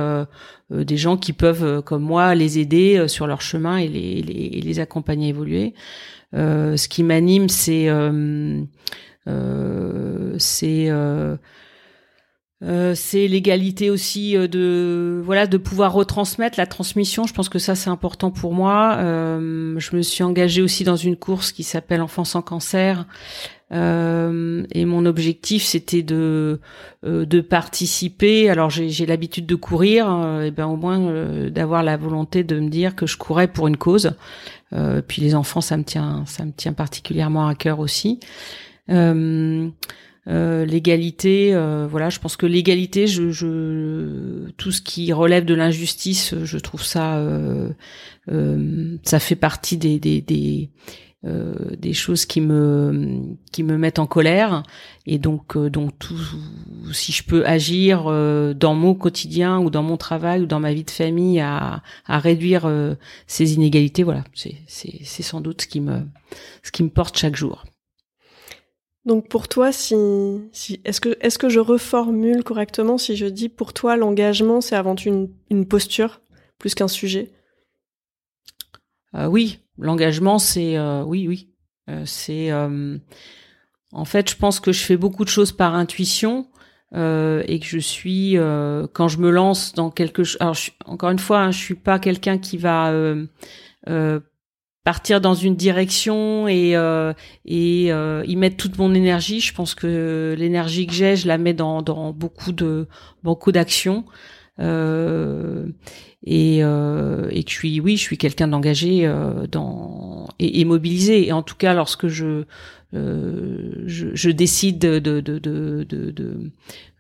des 0.69 0.97
gens 0.97 1.17
qui 1.17 1.33
peuvent, 1.33 1.81
comme 1.81 2.03
moi, 2.03 2.35
les 2.35 2.59
aider 2.59 3.07
sur 3.07 3.25
leur 3.25 3.41
chemin 3.41 3.77
et 3.77 3.87
les, 3.87 4.21
les, 4.21 4.61
les 4.61 4.79
accompagner 4.79 5.27
à 5.27 5.29
évoluer. 5.29 5.73
Euh, 6.33 6.77
ce 6.77 6.87
qui 6.87 7.03
m'anime, 7.03 7.49
c'est 7.49 7.89
euh, 7.89 8.61
euh, 9.27 10.35
c'est 10.37 10.89
euh, 12.63 12.93
c'est 12.95 13.27
l'égalité 13.27 13.89
aussi 13.89 14.33
de 14.33 15.21
voilà 15.23 15.47
de 15.47 15.57
pouvoir 15.57 15.93
retransmettre 15.93 16.59
la 16.59 16.65
transmission. 16.65 17.25
Je 17.25 17.33
pense 17.33 17.49
que 17.49 17.59
ça 17.59 17.75
c'est 17.75 17.89
important 17.89 18.31
pour 18.31 18.53
moi. 18.53 18.97
Euh, 18.99 19.75
je 19.79 19.95
me 19.95 20.01
suis 20.01 20.23
engagée 20.23 20.61
aussi 20.61 20.83
dans 20.83 20.95
une 20.95 21.15
course 21.15 21.51
qui 21.51 21.63
s'appelle 21.63 22.01
Enfants 22.01 22.25
sans 22.25 22.41
cancer. 22.41 23.05
Euh, 23.73 24.65
et 24.73 24.83
mon 24.83 25.05
objectif 25.05 25.63
c'était 25.63 26.03
de 26.03 26.59
de 27.03 27.41
participer. 27.41 28.49
Alors 28.49 28.69
j'ai 28.69 29.05
l'habitude 29.05 29.45
de 29.45 29.55
courir, 29.55 30.05
et 30.43 30.51
ben 30.51 30.67
au 30.67 30.75
moins 30.75 31.49
d'avoir 31.49 31.81
la 31.81 31.97
volonté 31.97 32.43
de 32.43 32.59
me 32.59 32.69
dire 32.69 32.95
que 32.95 33.07
je 33.07 33.17
courais 33.17 33.47
pour 33.47 33.67
une 33.67 33.77
cause. 33.77 34.13
Euh, 34.73 35.01
puis 35.05 35.21
les 35.21 35.35
enfants, 35.35 35.61
ça 35.61 35.77
me 35.77 35.83
tient, 35.83 36.23
ça 36.25 36.45
me 36.45 36.51
tient 36.51 36.73
particulièrement 36.73 37.47
à 37.47 37.55
cœur 37.55 37.79
aussi. 37.79 38.19
Euh, 38.89 39.69
euh, 40.27 40.65
l'égalité, 40.65 41.51
voilà, 41.89 42.09
je 42.09 42.19
pense 42.19 42.37
que 42.37 42.45
l'égalité, 42.45 43.07
je, 43.07 43.31
je, 43.31 44.49
tout 44.57 44.71
ce 44.71 44.81
qui 44.81 45.11
relève 45.13 45.45
de 45.45 45.53
l'injustice, 45.53 46.35
je 46.43 46.57
trouve 46.57 46.83
ça, 46.83 47.23
ça 49.03 49.19
fait 49.19 49.35
partie 49.35 49.77
des, 49.77 49.99
des, 49.99 50.21
des 50.21 50.69
euh, 51.23 51.53
des 51.77 51.93
choses 51.93 52.25
qui 52.25 52.41
me 52.41 53.37
qui 53.51 53.61
me 53.61 53.77
mettent 53.77 53.99
en 53.99 54.07
colère. 54.07 54.63
Et 55.05 55.19
donc 55.19 55.55
euh, 55.55 55.69
donc 55.69 55.91
tout 55.99 56.17
si 56.93 57.11
je 57.11 57.23
peux 57.23 57.45
agir 57.45 58.05
euh, 58.07 58.55
dans 58.55 58.73
mon 58.73 58.95
quotidien 58.95 59.59
ou 59.59 59.69
dans 59.69 59.83
mon 59.83 59.97
travail 59.97 60.41
ou 60.41 60.45
dans 60.47 60.59
ma 60.59 60.73
vie 60.73 60.83
de 60.83 60.89
famille 60.89 61.39
à, 61.39 61.83
à 62.07 62.17
réduire 62.17 62.67
ces 63.27 63.53
inégalités 63.53 64.01
voilà 64.01 64.23
c'est 64.33 64.55
c'est 64.65 64.99
c'est 65.03 65.21
sans 65.21 65.41
doute 65.41 65.61
ce 65.61 65.67
qui 65.67 65.79
me 65.79 66.07
ce 66.63 66.71
qui 66.71 66.81
me 66.81 66.89
porte 66.89 67.15
chaque 67.17 67.35
jour 67.35 67.65
donc 69.05 69.27
pour 69.29 69.47
toi, 69.47 69.71
si, 69.71 69.95
si 70.51 70.79
est-ce 70.85 71.01
que 71.01 71.17
est-ce 71.21 71.39
que 71.39 71.49
je 71.49 71.59
reformule 71.59 72.43
correctement 72.43 72.97
si 72.97 73.15
je 73.15 73.25
dis 73.25 73.49
pour 73.49 73.73
toi 73.73 73.97
l'engagement 73.97 74.61
c'est 74.61 74.75
avant 74.75 74.95
tout 74.95 75.07
une, 75.07 75.29
une 75.49 75.67
posture 75.67 76.21
plus 76.59 76.75
qu'un 76.75 76.87
sujet? 76.87 77.31
Euh, 79.15 79.25
Oui, 79.27 79.59
l'engagement, 79.77 80.39
c'est 80.39 80.77
euh, 80.77 81.03
oui, 81.03 81.27
oui, 81.27 81.49
euh, 81.89 82.03
c'est 82.05 82.51
euh, 82.51 82.97
en 83.91 84.05
fait, 84.05 84.29
je 84.29 84.35
pense 84.35 84.59
que 84.59 84.71
je 84.71 84.83
fais 84.83 84.97
beaucoup 84.97 85.25
de 85.25 85.29
choses 85.29 85.51
par 85.51 85.75
intuition 85.75 86.47
et 86.93 87.59
que 87.61 87.65
je 87.65 87.79
suis 87.79 88.35
quand 88.93 89.07
je 89.07 89.17
me 89.17 89.29
lance 89.29 89.71
dans 89.73 89.89
quelque 89.89 90.25
chose. 90.25 90.37
Alors, 90.41 90.57
encore 90.85 91.09
une 91.09 91.19
fois, 91.19 91.39
hein, 91.39 91.51
je 91.51 91.57
suis 91.57 91.75
pas 91.75 91.99
quelqu'un 91.99 92.37
qui 92.37 92.57
va 92.57 92.93
partir 94.83 95.21
dans 95.21 95.33
une 95.33 95.55
direction 95.55 96.47
et 96.47 96.75
et 97.45 97.85
y 97.87 98.35
mettre 98.35 98.57
toute 98.57 98.77
mon 98.77 98.93
énergie. 98.93 99.39
Je 99.39 99.53
pense 99.53 99.75
que 99.75 100.35
l'énergie 100.37 100.87
que 100.87 100.93
j'ai, 100.93 101.15
je 101.15 101.27
la 101.27 101.37
mets 101.37 101.53
dans 101.53 101.81
dans 101.81 102.11
beaucoup 102.11 102.51
de 102.51 102.87
beaucoup 103.23 103.51
d'actions. 103.51 104.05
Euh, 104.59 105.67
et, 106.23 106.59
euh, 106.63 107.27
et 107.31 107.43
que 107.43 107.49
je 107.49 107.55
suis, 107.55 107.79
oui, 107.79 107.97
je 107.97 108.01
suis 108.01 108.17
quelqu'un 108.17 108.47
d'engagé 108.47 109.07
euh, 109.07 109.47
dans 109.47 110.27
et, 110.39 110.59
et, 110.61 110.65
mobilisé. 110.65 111.27
Et 111.27 111.31
en 111.31 111.41
tout 111.41 111.55
cas, 111.55 111.73
lorsque 111.73 112.07
je 112.07 112.25
euh, 112.25 112.45
je, 112.93 114.09
je, 114.13 114.29
décide 114.29 114.79
de 114.79 114.99
de 114.99 115.19
de 115.21 115.39
de, 115.39 115.83
de, 115.83 116.51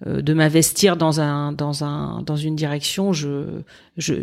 euh, 0.07 0.21
de 0.21 0.33
m'investir 0.33 0.95
dans 0.97 1.19
un 1.19 1.51
dans 1.51 1.83
un 1.83 2.21
dans 2.21 2.37
une 2.37 2.55
direction, 2.55 3.13
je 3.13 3.61
je 3.97 4.13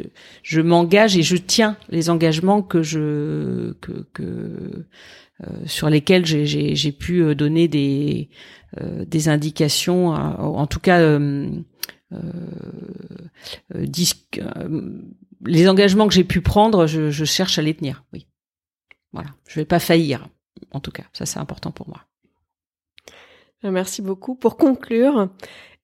je 0.43 0.61
m'engage 0.61 1.17
et 1.17 1.23
je 1.23 1.37
tiens 1.37 1.77
les 1.91 2.11
engagements 2.11 2.63
que 2.63 2.83
je 2.83 3.75
que 3.81 4.07
que 4.13 4.23
euh, 4.23 5.47
sur 5.67 5.91
lesquels 5.91 6.25
j'ai 6.27 6.93
pu 6.93 7.35
donner 7.35 7.69
des 7.69 8.31
des 9.07 9.29
indications, 9.29 10.09
en 10.09 10.67
tout 10.67 10.81
cas 10.81 11.01
euh, 12.13 12.23
euh, 13.75 13.87
euh, 14.39 15.01
les 15.45 15.69
engagements 15.69 16.09
que 16.09 16.15
j'ai 16.15 16.25
pu 16.25 16.41
prendre, 16.41 16.87
je, 16.87 17.11
je, 17.11 17.25
cherche 17.25 17.59
à 17.59 17.63
les 17.63 17.75
tenir. 17.75 18.05
Oui, 18.13 18.27
voilà. 19.13 19.31
Je 19.47 19.61
vais 19.61 19.65
pas 19.65 19.79
faillir. 19.79 20.29
En 20.73 20.81
tout 20.81 20.91
cas, 20.91 21.05
ça 21.13 21.27
c'est 21.27 21.39
important 21.39 21.71
pour 21.71 21.89
moi. 21.89 22.05
Merci 23.63 24.03
beaucoup. 24.03 24.37
Pour 24.37 24.57
conclure, 24.57 25.31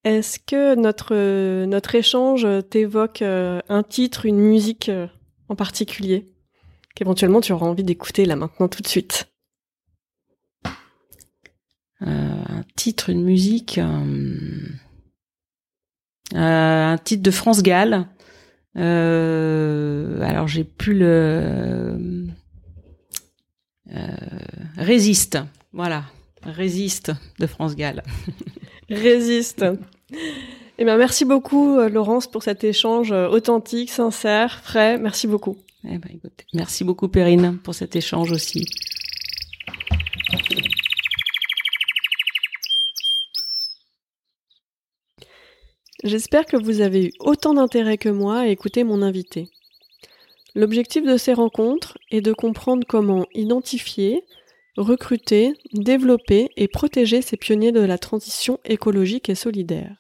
est-ce 0.05 0.39
que 0.39 0.75
notre 0.77 1.65
notre 1.65 1.95
échange 1.95 2.47
t'évoque 2.71 3.23
un 3.23 3.83
titre, 3.83 4.27
une 4.27 4.39
musique 4.39 4.91
en 5.49 5.57
particulier 5.57 6.31
qu'éventuellement 6.95 7.41
tu 7.41 7.53
auras 7.53 7.67
envie 7.67 7.83
d'écouter 7.83 8.25
là 8.25 8.37
maintenant 8.37 8.69
tout 8.69 8.83
de 8.83 8.89
suite? 8.89 9.29
Un 12.01 12.63
titre, 12.77 13.11
une 13.11 13.25
musique. 13.25 13.79
Euh, 16.35 16.89
un 16.93 16.99
titre 16.99 17.23
de 17.23 17.31
France 17.31 17.63
Gall. 17.63 18.07
Euh, 18.77 20.21
alors 20.23 20.49
j'ai 20.49 20.65
plus 20.65 20.99
le 20.99 21.07
euh, 21.09 22.27
résiste, 24.77 25.39
voilà, 25.73 26.05
résiste 26.43 27.13
de 27.39 27.47
France 27.47 27.77
Gall. 27.77 28.03
résiste. 28.91 29.65
Eh 30.77 30.85
bien, 30.85 30.97
merci 30.97 31.25
beaucoup, 31.25 31.79
euh, 31.79 31.89
Laurence, 31.89 32.27
pour 32.27 32.43
cet 32.43 32.65
échange 32.65 33.13
euh, 33.13 33.29
authentique, 33.29 33.91
sincère, 33.91 34.61
frais. 34.61 34.99
Merci 34.99 35.29
beaucoup. 35.29 35.57
Eh 35.89 35.99
ben, 35.99 36.19
merci 36.53 36.83
beaucoup, 36.83 37.07
Perrine, 37.07 37.59
pour 37.63 37.77
cet 37.77 37.95
échange 37.95 38.33
aussi. 38.33 38.67
J'espère 46.03 46.45
que 46.45 46.57
vous 46.57 46.81
avez 46.81 47.07
eu 47.07 47.13
autant 47.21 47.55
d'intérêt 47.55 47.97
que 47.97 48.09
moi 48.09 48.41
à 48.41 48.47
écouter 48.49 48.83
mon 48.83 49.01
invité. 49.01 49.49
L'objectif 50.55 51.05
de 51.05 51.17
ces 51.17 51.33
rencontres 51.33 51.99
est 52.11 52.21
de 52.21 52.33
comprendre 52.33 52.87
comment 52.87 53.27
identifier, 53.35 54.25
recruter, 54.77 55.55
développer 55.73 56.51
et 56.57 56.69
protéger 56.69 57.23
ces 57.23 57.37
pionniers 57.37 57.73
de 57.73 57.81
la 57.81 57.99
transition 57.99 58.61
écologique 58.65 59.29
et 59.29 59.35
solidaire. 59.35 59.97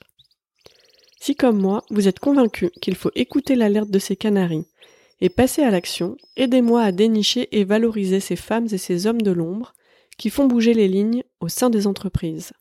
Si 1.20 1.34
comme 1.34 1.61
moi, 1.61 1.82
vous 1.90 2.07
êtes 2.07 2.20
convaincu 2.20 2.70
qu'il 2.82 2.94
faut 2.94 3.11
écouter 3.14 3.57
l'alerte 3.57 3.90
de 3.90 3.98
ces 3.98 4.14
canaris 4.14 4.66
et 5.20 5.28
passer 5.28 5.62
à 5.62 5.70
l'action, 5.70 6.16
aidez-moi 6.36 6.82
à 6.82 6.92
dénicher 6.92 7.48
et 7.59 7.64
valoriser 7.64 8.20
ces 8.20 8.36
femmes 8.36 8.68
et 8.70 8.78
ces 8.78 9.07
hommes 9.07 9.22
de 9.22 9.30
l'ombre 9.30 9.74
qui 10.18 10.30
font 10.30 10.46
bouger 10.46 10.74
les 10.74 10.86
lignes 10.86 11.24
au 11.40 11.48
sein 11.48 11.70
des 11.70 11.86
entreprises. 11.86 12.52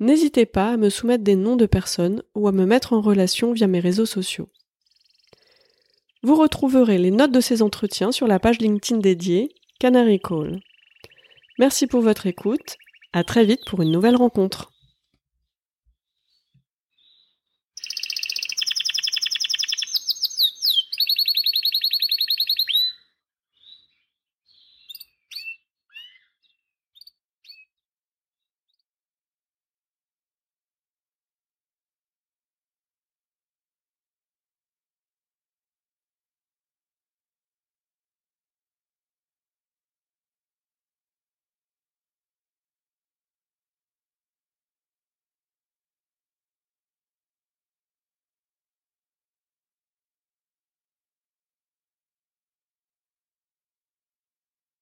N'hésitez 0.00 0.46
pas 0.46 0.70
à 0.70 0.76
me 0.76 0.90
soumettre 0.90 1.22
des 1.22 1.36
noms 1.36 1.56
de 1.56 1.66
personnes 1.66 2.22
ou 2.34 2.48
à 2.48 2.52
me 2.52 2.66
mettre 2.66 2.92
en 2.92 3.00
relation 3.00 3.52
via 3.52 3.66
mes 3.66 3.80
réseaux 3.80 4.06
sociaux. 4.06 4.48
Vous 6.26 6.34
retrouverez 6.34 6.98
les 6.98 7.12
notes 7.12 7.30
de 7.30 7.38
ces 7.38 7.62
entretiens 7.62 8.10
sur 8.10 8.26
la 8.26 8.40
page 8.40 8.58
LinkedIn 8.58 8.98
dédiée 8.98 9.54
Canary 9.78 10.18
Call. 10.18 10.58
Merci 11.60 11.86
pour 11.86 12.00
votre 12.00 12.26
écoute. 12.26 12.78
À 13.12 13.22
très 13.22 13.44
vite 13.44 13.60
pour 13.64 13.80
une 13.80 13.92
nouvelle 13.92 14.16
rencontre. 14.16 14.72